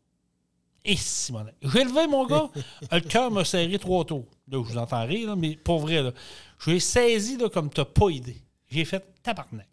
[0.85, 1.51] Et Simone.
[1.61, 2.49] J'ai levé mon gars.
[2.93, 4.25] le cœur m'a serré trois tours.
[4.47, 6.13] Là, je vous entends rire, là, mais pour vrai, là.
[6.61, 8.41] Je l'ai saisi là, comme t'as pas idée.
[8.71, 9.67] J'ai fait tabarnak.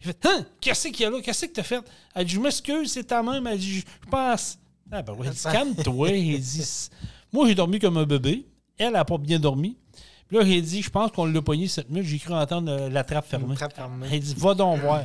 [0.00, 0.46] J'ai fait Hein?
[0.62, 1.20] Qu'est-ce qu'il y a là?
[1.20, 1.84] Qu'est-ce que t'as fait?
[2.14, 3.44] Elle dit Je m'excuse, c'est ta main.
[3.44, 4.58] Elle dit Je pense.
[4.90, 6.08] Ah, ben oui, elle dit Calme-toi.
[6.08, 6.88] Elle dit
[7.30, 8.46] Moi, j'ai dormi comme un bébé.
[8.78, 9.76] Elle n'a pas bien dormi.
[10.26, 12.02] Puis là, j'ai dit Je pense qu'on l'a pogné cette nuit.
[12.02, 13.54] J'ai cru entendre euh, la trappe fermée.
[13.56, 14.08] trappe fermée.
[14.10, 15.04] Elle dit Va donc voir.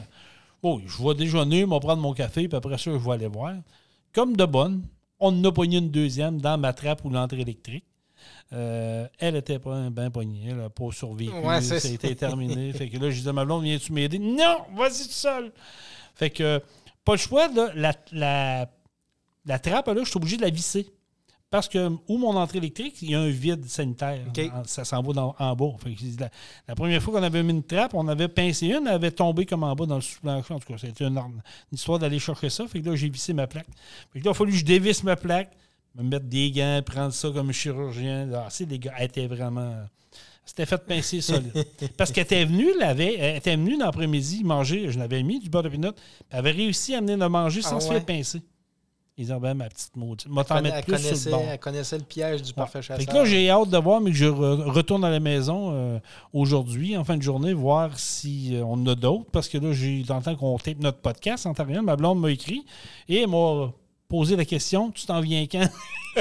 [0.62, 3.28] Bon, je vais déjeuner, je vais prendre mon café, puis après ça, je vais aller
[3.28, 3.53] voir.
[4.14, 4.84] Comme de bonne,
[5.20, 7.86] on en a pogné une deuxième dans ma trappe ou l'entrée électrique.
[8.53, 11.32] Euh, elle était pas bien pognée, elle n'a pas survécu.
[11.32, 12.74] Ouais, ça a été terminé.
[12.78, 14.20] fait que là, je disais à ma blonde, viens-tu m'aider?
[14.20, 15.51] Non, vas-y tout seul.
[16.14, 16.62] Fait que
[17.03, 18.70] pas le choix, là, la, la,
[19.45, 20.91] la trappe, là, je suis obligé de la visser.
[21.52, 24.22] Parce que, où mon entrée électrique, il y a un vide sanitaire.
[24.66, 25.76] Ça s'en va dans- en bas.
[25.84, 26.30] Fait que la,
[26.70, 29.45] la première fois qu'on avait mis une trappe, on avait pincé une, elle avait tombé
[29.45, 30.54] comme en bas dans le sous-plancher.
[30.54, 31.41] En tout cas, c'était une, une
[31.74, 32.66] histoire d'aller chercher ça.
[32.68, 33.68] Fait que là, j'ai vissé ma plaque.
[34.14, 35.52] Fait que là, il a fallu que je dévisse ma plaque,
[35.95, 38.30] me mettre des gants, prendre ça comme chirurgien.
[38.34, 39.76] Ah, c'est les gars, elle était vraiment.
[40.45, 41.52] C'était fait pincer solide.
[41.97, 45.39] Parce qu'elle était venue, elle, avait- elle était venue dans l'après-midi manger, je l'avais mis
[45.39, 45.91] du beurre de pinot,
[46.30, 48.41] elle avait réussi à amener le manger sans Ah se faire pincer.
[49.18, 51.30] Ils disaient, ben, ma petite maudite, moi, t'en Elle, mettre elle plus sur le connaissait,
[51.32, 51.43] bord.
[51.51, 53.05] elle connaissait le piège du parfait Fait chasseur.
[53.05, 55.99] que là, j'ai hâte de voir, mais que je re- retourne à la maison euh,
[56.34, 59.26] aujourd'hui, en fin de journée, voir si euh, on en a d'autres.
[59.32, 61.82] Parce que là, j'ai longtemps qu'on tape notre podcast en temps réel.
[61.82, 62.66] Ma blonde m'a écrit
[63.09, 63.72] et elle m'a
[64.12, 65.68] posé la question Tu t'en viens quand?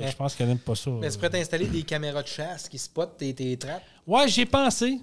[0.00, 0.90] Je pense qu'elle n'aime pas ça.
[0.92, 3.82] Mais tu pourrais t'installer des caméras de chasse qui spotent tes, tes trappes.
[4.06, 4.98] Ouais, j'ai pensé.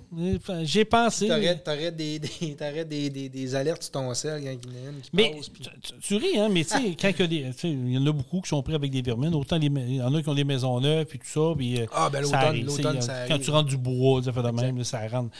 [0.64, 1.28] J'ai pensé.
[1.28, 2.56] T'aurais, t'aurais des, des,
[2.86, 5.32] des, des, des alertes sur ton sel quand il y en a une qui Mais
[5.36, 5.50] passe.
[5.50, 5.66] puis-
[6.02, 7.98] tu, ris, hein, mais tu sais, quand il y, a des- tu sais, il y
[7.98, 10.22] en a beaucoup qui sont pris avec des vermines, autant les il y en a
[10.24, 11.54] qui ont des maisons neuves, puis tout ça.
[11.58, 12.68] Puis, euh, Ah, ben ça l'automne, arrive,
[12.98, 13.44] a- ça Quand arrive.
[13.46, 15.36] tu rentres du bois, ça fait de même, là, ça rentre.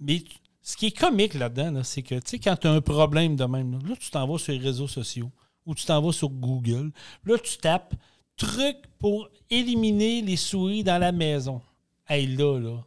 [0.00, 0.22] Mais
[0.60, 3.36] ce qui est comique là-dedans, là, c'est que tu sais, quand tu as un problème
[3.36, 5.30] de même, là, là, tu t'en vas sur les réseaux sociaux
[5.66, 6.92] ou tu t'en vas sur Google.
[7.24, 7.94] Là, tu tapes
[8.36, 11.60] truc pour éliminer les souris dans la maison.
[12.08, 12.84] Hey, là, là.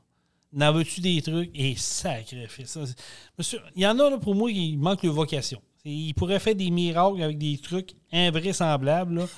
[0.53, 1.51] N'en veux-tu des trucs?
[1.53, 2.69] Et sacrifice.
[2.69, 2.95] ça, c'est-
[3.37, 5.61] Monsieur, il y en a là, pour moi qui manquent de vocation.
[5.85, 9.25] Ils pourraient faire des miracles avec des trucs invraisemblables.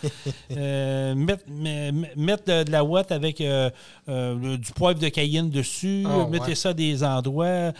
[0.57, 3.69] Euh, mettre me- me- mettre de, de la ouate avec euh,
[4.09, 6.03] euh, du poivre de cayenne dessus.
[6.05, 6.55] Ah, mettez ouais.
[6.55, 7.71] ça à des endroits.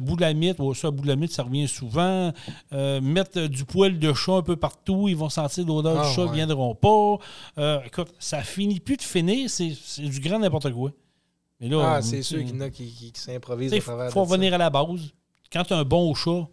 [0.00, 2.32] Boulamite, oh, ça, boulamite, ça revient souvent.
[2.72, 5.06] Mettre du poil de chat un peu partout.
[5.08, 6.30] Ils vont sentir l'odeur Ah, du chat, ils ouais.
[6.30, 7.82] ne viendront pas.
[7.84, 9.50] Écoute, ça finit plus de finir.
[9.50, 10.90] C'est du grand n'importe quoi.
[11.60, 13.92] Mais là, Ah, c'est sûr qu'il y en a qui, qui, qui s'improvisent il faut
[13.98, 14.20] ça.
[14.20, 15.12] revenir à la base.
[15.52, 16.48] Quand tu as un bon chat,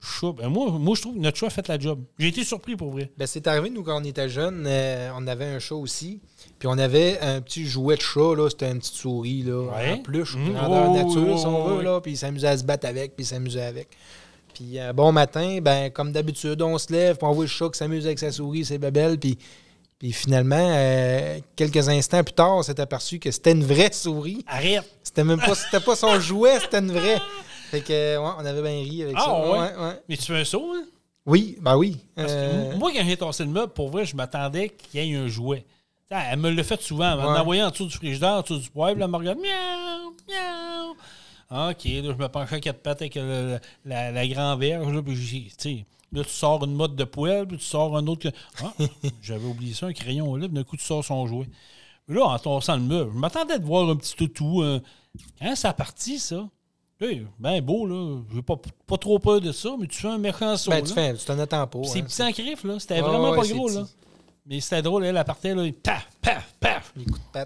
[0.00, 2.00] chat ben moi, moi, je trouve que notre chat a fait la job.
[2.18, 3.10] J'ai été surpris pour vrai.
[3.18, 6.20] Ben, c'est arrivé, nous, quand on était jeunes, euh, on avait un chat aussi.
[6.58, 8.48] Puis on avait un petit jouet de chat, là.
[8.50, 9.92] C'était une petite souris, là, Ouais.
[9.92, 10.52] en peluche, Mhm.
[10.54, 11.84] grandeur Oh, nature, si on oh, veut, oui.
[11.84, 12.00] là.
[12.00, 13.88] Puis il s'amusait à se battre avec, puis il s'amusait avec.
[14.54, 17.68] Puis un bon matin, ben, comme d'habitude, on se lève, puis on voit le chat
[17.68, 19.38] qui s'amuse avec sa souris, c'est belle, puis...
[19.98, 24.44] Puis finalement, euh, quelques instants plus tard, on s'est aperçu que c'était une vraie souris.
[24.46, 24.84] Arrête!
[25.02, 27.18] C'était même pas, c'était pas son jouet, c'était une vraie.
[27.70, 29.50] Fait que, ouais, on avait bien ri avec Ah, ça.
[29.50, 29.58] ouais?
[29.76, 30.00] ouais.
[30.08, 30.84] Mais tu fais un saut, hein?
[31.26, 31.98] Oui, ben oui.
[32.14, 35.12] Parce que Euh, moi, quand j'ai tassé le meuble, pour vrai, je m'attendais qu'il y
[35.12, 35.66] ait un jouet.
[36.10, 37.12] T'sais, Elle me l'a fait souvent.
[37.12, 37.24] Elle Ouais.
[37.32, 38.98] m'a envoyé en dessous du frigidaire, en dessous du poivre.
[39.02, 39.38] Elle me regarde.
[39.38, 40.90] Miaou, miaou.
[41.50, 44.90] OK, là, je me penchais à quatre pattes avec euh, la, la grande verge.
[44.92, 47.94] Là, puis j'ai- tu sais, là, tu sors une mode de poêle, puis tu sors
[47.96, 48.30] un autre.
[48.30, 48.72] que- Ah,
[49.22, 51.48] j'avais oublié ça, un crayon là, puis d'un coup, tu sors son jouet.
[52.06, 54.62] Puis là, en tassant le meuble, je m'attendais de voir un petit toutou.
[55.40, 56.48] Quand ça a parti, ça,
[57.00, 57.06] là,
[57.38, 58.20] ben beau, là.
[58.34, 60.70] J'ai pas, pas trop peur de ça, mais tu fais un méchant saut.
[60.70, 61.78] ben, tu fais, tu t'en attends pas.
[61.84, 62.04] C'est hein.
[62.04, 62.78] petit en griffe, là.
[62.78, 63.76] C'était Ouais, vraiment ouais, pas gros, petit.
[63.76, 63.84] là.
[64.46, 66.94] Mais c'était drôle, elle, elle partait, là, paf, paf, paf.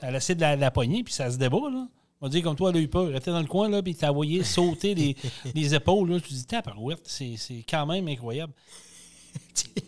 [0.03, 1.87] Elle essaie de la, de la poignée, puis ça se débat, là.
[2.21, 3.09] On va dire comme toi, elle a eu peur.
[3.09, 5.17] Elle était dans le coin, là, puis t'as envoyé sauter les,
[5.55, 6.21] les épaules, là.
[6.21, 8.53] Tu te dis, tabarouette, c'est c'est quand même incroyable.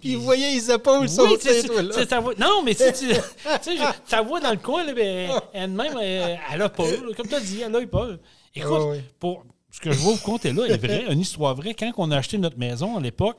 [0.00, 1.92] Puis vous voyez les épaules Oui, sauter, tu toi, là.
[1.94, 4.56] sais, ta voix- Non, mais tu sais, tu tu sais, je- ta voix dans le
[4.56, 6.86] coin, là, ben, elle-même, elle, elle a peur.
[6.86, 7.14] là.
[7.16, 8.18] Comme tu as dit, elle a eu peur.
[8.54, 9.44] Écoute, pour
[9.74, 11.74] ce que je vais vous conter là est vrai, une histoire vraie.
[11.74, 13.38] Quand on a acheté notre maison à l'époque,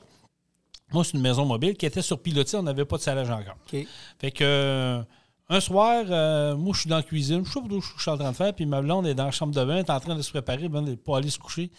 [0.92, 3.56] moi, c'est une maison mobile qui était sur pilotis, on n'avait pas de salage encore.
[3.70, 5.02] Fait que euh,
[5.48, 8.10] un soir, euh, moi, je suis dans la cuisine, je sais pas que je suis
[8.10, 9.90] en train de faire, puis ma blonde est dans la chambre de bain, elle est
[9.90, 11.70] en train de se préparer ben, pour aller se coucher.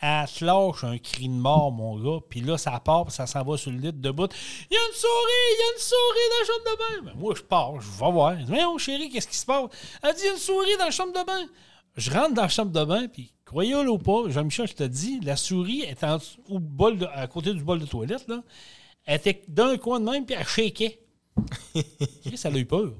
[0.00, 3.26] Elle te lâche un cri de mort, mon gars, puis là, ça part, puis ça
[3.26, 4.28] s'en va sur le lit debout.
[4.70, 7.10] Il y a une souris, il y a une souris dans la chambre de bain.
[7.10, 8.38] Ben, moi, je pars, je vais voir.
[8.38, 9.64] Je dis, Voyons, chérie, qu'est-ce qui se passe?
[10.04, 11.44] Elle dit, il y a une souris dans la chambre de bain.
[11.96, 15.20] Je rentre dans la chambre de bain, puis croyez-le ou pas, Jean-Michel, je te dis,
[15.20, 18.42] la souris est en, dessous- au bol de- à côté du bol de toilette, là.
[19.04, 21.00] Elle était d'un coin de même, puis elle shakeait.
[22.24, 22.92] Chris, elle a eu peur.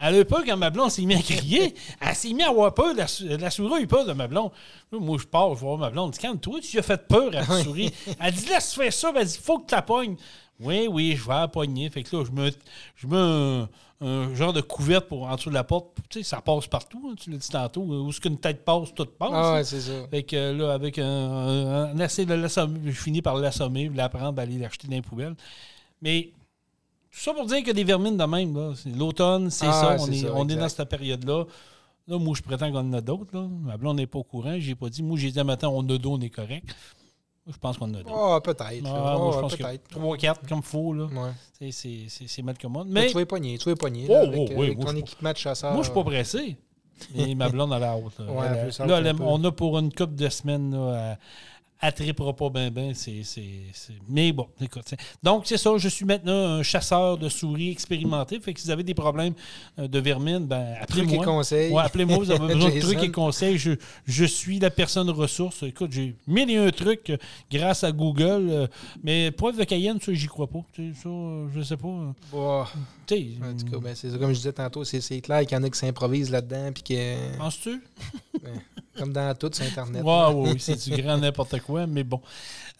[0.00, 1.74] Elle a eu peur quand ma blonde s'est mise à crier.
[2.00, 2.94] Elle s'est mise à avoir peur.
[2.94, 3.06] La,
[3.36, 4.52] la souris a eu peur de ma blonde.
[4.92, 6.16] Moi, je pars, je vois ma blonde.
[6.16, 7.92] Calme-toi, tu as fait peur à la souris.
[8.20, 9.12] Elle dit, laisse faire ça.
[9.16, 10.16] Elle dit, faut que tu la pognes.
[10.60, 11.90] Oui, oui, je vais la pogner.
[11.90, 12.50] Fait que là, je me,
[12.94, 13.66] je mets
[14.00, 15.96] un, genre de couverte pour en dessous de la porte.
[16.08, 17.82] Tu sais, ça passe partout, hein, tu l'as dit tantôt.
[17.82, 19.30] Où est-ce qu'une tête passe, tout passe.
[19.32, 19.64] Ah hein.
[19.64, 20.06] c'est ça.
[20.10, 23.90] Fait que euh, là, avec un, un, un essai de l'assommer, je finis par l'assommer,
[23.94, 25.34] la prendre, aller l'acheter dans les poubelles.
[26.00, 26.30] Mais
[27.10, 28.72] tout ça pour dire que des vermines de même, là.
[28.76, 29.96] C'est L'automne, c'est Ah, ça.
[29.98, 31.44] On, est, ça, on est dans cette période-là.
[32.06, 33.34] Là, moi, je prétends qu'on en a d'autres.
[33.34, 33.46] Là.
[33.48, 34.54] Ma blonde n'est pas au courant.
[34.58, 35.02] J'ai pas dit.
[35.02, 36.74] Moi, j'ai dit, matin, on a deux, on est correct.
[37.50, 38.10] Je pense qu'on en a deux.
[38.14, 38.64] Ah, peut-être.
[38.64, 39.16] Ah, là.
[39.18, 39.88] moi, je Ah, pense que peut-être.
[39.88, 40.92] 3 4 comme faut.
[40.92, 41.04] Là.
[41.06, 41.70] Ouais.
[41.72, 42.88] C'est- mal commode.
[42.88, 44.06] Mais tu vas pogner, tu vas pogner.
[44.08, 45.72] Oh, là, oh, avec, oui, avec moi, ton je- équipement de chasseur.
[45.72, 46.56] moi, je suis pas pressé.
[47.14, 48.18] Mais ma blonde, elle a hâte.
[48.18, 48.32] là.
[48.32, 49.22] Ouais, là, peu.
[49.22, 51.16] on a pour une couple de semaines là,
[51.80, 53.22] attrapera pas bien, ben, c'est,
[54.08, 54.94] Mais bon, écoute.
[55.22, 58.40] Donc, c'est ça, je suis maintenant un chasseur de souris expérimenté.
[58.40, 59.34] Fait que si vous avez des problèmes
[59.78, 61.24] euh, de vermine, ben, appelez-moi.
[61.24, 61.72] conseils.
[61.72, 63.58] Ouais, appelez-moi, vous avez besoin de trucs et conseils.
[63.58, 63.72] Je,
[64.06, 65.62] je suis la personne ressource.
[65.62, 67.16] Écoute, j'ai mille et un trucs euh,
[67.50, 68.66] grâce à Google, euh,
[69.02, 70.64] mais poivre de Cayenne, ça, j'y crois pas.
[70.72, 71.08] Tu sais, ça,
[71.54, 71.88] je sais pas.
[71.88, 72.14] euh,
[73.40, 75.60] Bah, en tout cas, ben, c'est ça, comme je disais tantôt, c'est, clair qu'il y
[75.60, 77.82] en a qui s'improvisent là-dedans, puis que, penses-tu?
[78.96, 80.02] comme dans tout, c'est Internet.
[80.02, 82.20] Ouais, oui, c'est du grand n'importe quoi, mais bon.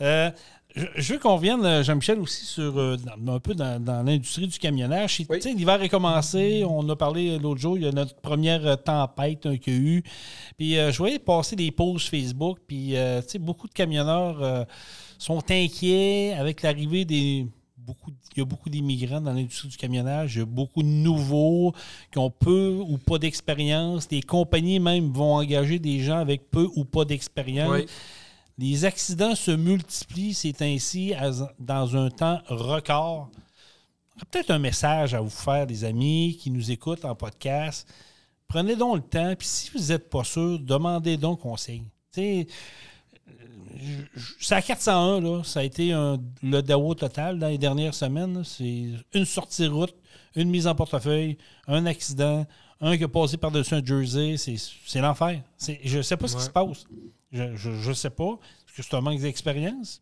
[0.01, 0.31] Euh,
[0.77, 4.03] je, je veux qu'on revienne, euh, Jean-Michel, aussi sur euh, dans- un peu dans, dans
[4.03, 5.19] l'industrie du camionnage.
[5.29, 5.37] Oui.
[5.37, 8.83] tu sais, L'hiver est commencé, on a parlé l'autre jour, il y a notre première
[8.83, 10.03] tempête hein, qu'il y a eu.
[10.57, 12.89] Puis euh, je voyais passer des posts Facebook, puis
[13.23, 14.67] tu sais, beaucoup de camionneurs
[15.19, 17.47] sont inquiets avec l'arrivée des.
[17.79, 20.35] Beaucoup, il y a beaucoup d'immigrants dans l'industrie du camionnage.
[20.37, 21.73] Il y a beaucoup de nouveaux
[22.13, 24.07] qui ont peu ou pas d'expérience.
[24.11, 27.71] Les compagnies même vont engager des gens avec peu ou pas d'expérience.
[27.71, 27.87] Oui.
[28.59, 31.15] Les accidents se multiplient, c'est ainsi,
[31.61, 33.31] dans un temps record.
[34.31, 37.89] Peut-être un message à vous faire, les amis qui nous écoutent en podcast.
[38.49, 41.83] Prenez donc le temps, puis si vous n'êtes pas sûr, demandez donc conseil.
[44.41, 45.45] C'est à 401, là.
[45.45, 48.43] Ça a été un- le DAO total dans les dernières semaines.
[48.43, 49.95] C'est une sortie route,
[50.35, 51.39] une mise en portefeuille,
[51.69, 52.45] un accident,
[52.81, 54.37] un qui a passé par-dessus un jersey.
[54.37, 55.43] C'est, l'enfer.
[55.85, 56.85] Je ne sais pas ce qui se passe.
[57.33, 58.39] Je ne sais pas.
[58.69, 60.01] Est-ce que c'est un manque d'expérience?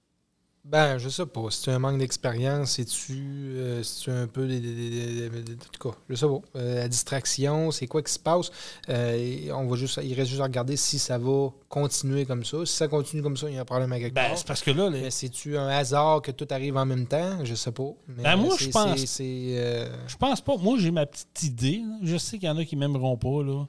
[0.65, 1.49] Ben, je sais pas.
[1.51, 4.49] Si tu as un manque d'expérience, c'est-tu euh, un peu.
[4.49, 6.41] des- des- des- des- des- En tout cas, je sais pas.
[6.57, 8.51] Euh, la distraction, c'est quoi qui se passe?
[8.89, 12.67] Euh, on va juste, il reste juste à regarder si ça va continuer comme ça.
[12.67, 14.39] Si ça continue comme ça, il y a un problème à quelque Ben, part.
[14.39, 17.45] c'est parce que là, les- Mais c'est-tu un hasard que tout arrive en même temps?
[17.45, 17.91] Je sais pas.
[18.09, 20.57] Mais Ben, moi, je c'est- pense- c'est- c'est, euh, je pense pas.
[20.57, 21.79] Moi, j'ai ma petite idée.
[21.87, 21.99] là.
[22.03, 23.67] Je sais qu'il y en a qui m'aimeront pas, là.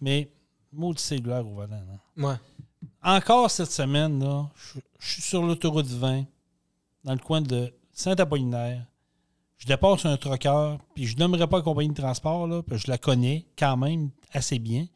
[0.00, 0.30] Mais,
[0.72, 1.82] maudit cellulaire au volant.
[2.16, 2.34] ouais.
[3.02, 4.48] Encore cette semaine, là,
[5.00, 6.24] je, suis sur l'autoroute 20,
[7.04, 8.84] dans le coin de Saint-Apollinaire.
[9.56, 12.88] Je dépasse un troqueur, puis je nommerai pas la compagnie de transport, là, puis je
[12.90, 14.86] la connais quand même assez bien.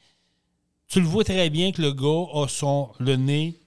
[0.88, 3.58] Tu le vois très bien que le gars a son, le nez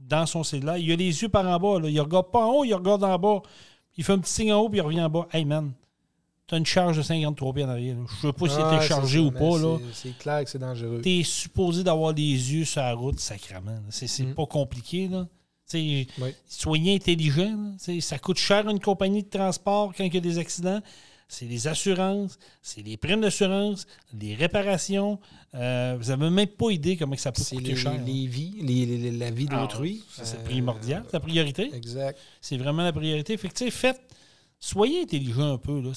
[0.00, 0.76] dans son cellulaire.
[0.76, 1.80] Il a les yeux par en bas.
[1.80, 1.88] Là.
[1.88, 3.42] Il regarde pas en haut, il regarde en bas.
[3.96, 5.26] Il fait un petit signe en haut, puis il revient en bas.
[5.32, 5.72] Hey man,
[6.48, 7.96] t'as une charge de 53 pieds en arrière.
[7.96, 8.04] là.
[8.08, 9.58] Je sais pas si c'était c'est chargé ou pas.
[9.58, 9.76] Là.
[9.92, 11.00] c'est- clair que c'est dangereux.
[11.02, 12.22] T'es supposé d'avoir les
[12.54, 13.70] yeux sur la route, sacrément.
[13.70, 13.80] là.
[13.90, 14.34] C'est c'est Mm.
[14.34, 15.06] pas compliqué.
[15.08, 15.26] Là.
[15.74, 16.08] Oui.
[16.48, 17.54] Soyez intelligent.
[17.86, 18.00] là.
[18.00, 20.80] Ça coûte cher une compagnie de transport quand il y a des accidents.
[21.30, 23.86] C'est les assurances, c'est les primes d'assurance,
[24.18, 25.18] les réparations.
[25.54, 27.92] Euh, vous n'avez même pas idée comment ça peut C'est coûter les, cher.
[27.92, 30.02] les- les vies, les- les- la vie Ah, d'autrui.
[30.10, 31.70] ça, C'est Euh, primordial, c'est la priorité.
[31.74, 32.18] Exact.
[32.40, 33.36] C'est vraiment la priorité.
[33.36, 34.00] Fait que, tu sais, faites,
[34.60, 35.80] soyez intelligent un peu.
[35.80, 35.90] Là.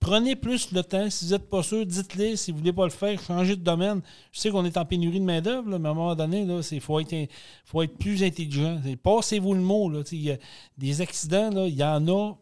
[0.00, 1.08] Prenez plus le temps.
[1.10, 2.36] Si vous n'êtes pas sûr, dites-le.
[2.36, 4.02] Si vous ne voulez pas le faire, changez de domaine.
[4.32, 7.00] Je sais qu'on est en pénurie de main-d'œuvre, mais à un moment donné, il faut
[7.00, 7.28] être,
[7.64, 8.80] faut être plus intelligent.
[9.02, 9.88] Passez-vous le mot.
[9.88, 10.02] Là.
[10.12, 10.36] Y a
[10.78, 12.34] des accidents, il y en a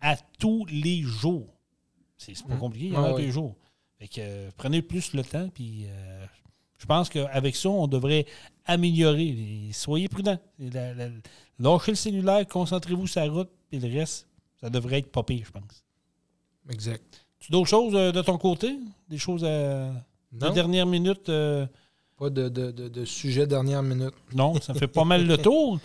[0.00, 1.46] à tous les jours.
[2.16, 2.58] C'est pas Mm.
[2.58, 3.22] compliqué, il y en a Ah tous oui.
[3.26, 3.54] les jours.
[3.98, 6.24] Fait que, euh, prenez plus le temps, puis euh,
[6.78, 8.26] je pense qu'avec ça, on devrait
[8.64, 9.26] améliorer.
[9.26, 10.38] Et soyez prudents.
[10.58, 11.08] La- la-
[11.58, 14.27] lâchez le cellulaire, concentrez-vous sur la route, puis le reste,
[14.60, 15.84] ça devrait être pas pire, je pense.
[16.70, 17.26] Exact.
[17.38, 18.78] Tu d'autres choses euh, de ton côté?
[19.08, 19.48] Des choses à,
[20.32, 21.28] de Non, dernière minute?
[21.28, 21.66] euh,
[22.18, 24.12] pas de, de, de, de sujet dernière minute.
[24.34, 25.78] non, ça fait pas mal le tour.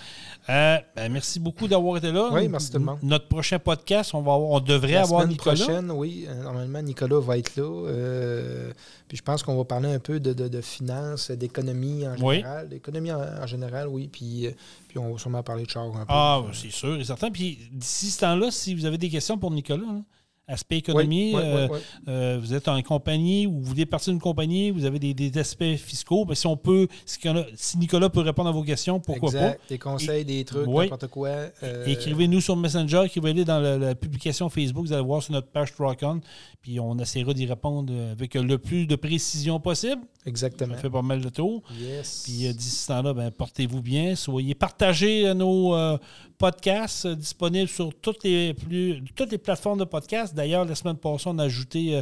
[0.50, 2.30] Euh, ben, merci beaucoup d'avoir été là.
[2.32, 2.98] Oui, merci tout le monde.
[3.04, 5.56] Notre prochain podcast, on, va avoir- on devrait La avoir Nicolas.
[5.56, 7.64] prochaine, oui, euh, normalement, Nicolas va être là.
[7.64, 8.72] euh,
[9.08, 12.38] puis je pense qu'on va parler un peu de, de, de finances, d'économie en Oui.
[12.38, 12.70] général.
[12.70, 14.10] D'économie en, en général, oui.
[14.12, 14.48] Puis,
[14.88, 16.06] puis on va sûrement parler de char un peu.
[16.10, 17.30] Ah, c'est sûr et certain.
[17.30, 20.02] Puis d'ici ce temps-là, si vous avez des questions pour Nicolas,
[20.48, 21.80] aspect économie, Oui, oui, euh, oui,
[22.10, 25.38] euh, vous êtes en compagnie ou vous voulez partir d'une compagnie, vous avez des, des
[25.40, 29.62] aspects fiscaux, ben, si on peut, si Nicolas, peut répondre à vos questions, pourquoi exact.
[29.70, 31.30] Des conseils, des trucs, n'importe quoi.
[31.30, 31.90] euh, pas?
[31.90, 35.74] Écrivez-nous sur Messenger, écrivez-les dans la, la publication Facebook, vous allez voir sur notre page
[35.78, 36.20] Rockon,
[36.62, 40.02] puis on essaiera d'y répondre avec le plus de précision possible.
[40.26, 40.76] Exactement.
[40.76, 41.62] Ça fait pas mal de tours.
[41.80, 42.24] Yes.
[42.26, 44.16] Puis d'ici ce temps-là, ben, portez-vous bien.
[44.16, 45.98] Soyez partagez nos euh,
[46.44, 50.36] podcasts euh, disponibles sur toutes les plus toutes les plateformes de podcasts.
[50.36, 52.02] D'ailleurs, la semaine passée, on a ajouté euh,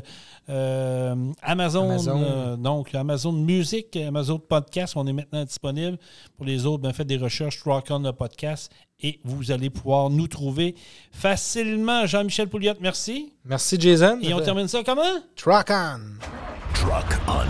[0.50, 2.24] euh, Amazon, Amazon.
[2.24, 4.94] euh, donc Amazon Music, Amazon Podcast.
[4.96, 6.00] On est maintenant disponible.
[6.38, 10.10] Pour les autres, ben, faites des recherches Rock on le podcast et vous allez pouvoir
[10.10, 10.74] nous trouver
[11.12, 12.08] facilement.
[12.08, 13.34] Jean-Michel Pouliot, merci.
[13.46, 14.18] Merci, Jason.
[14.24, 15.20] Et on termine ça comment?
[15.36, 16.00] Truck on.
[16.74, 17.46] Truck On.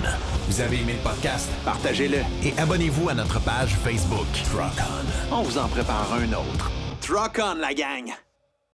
[0.49, 1.49] Vous avez aimé le podcast?
[1.63, 2.17] Partagez-le.
[2.45, 4.27] Et abonnez-vous à notre page Facebook.
[4.51, 4.77] Truck
[5.31, 5.37] On.
[5.37, 6.69] On vous en prépare un autre.
[7.11, 8.13] Truck on, la gang!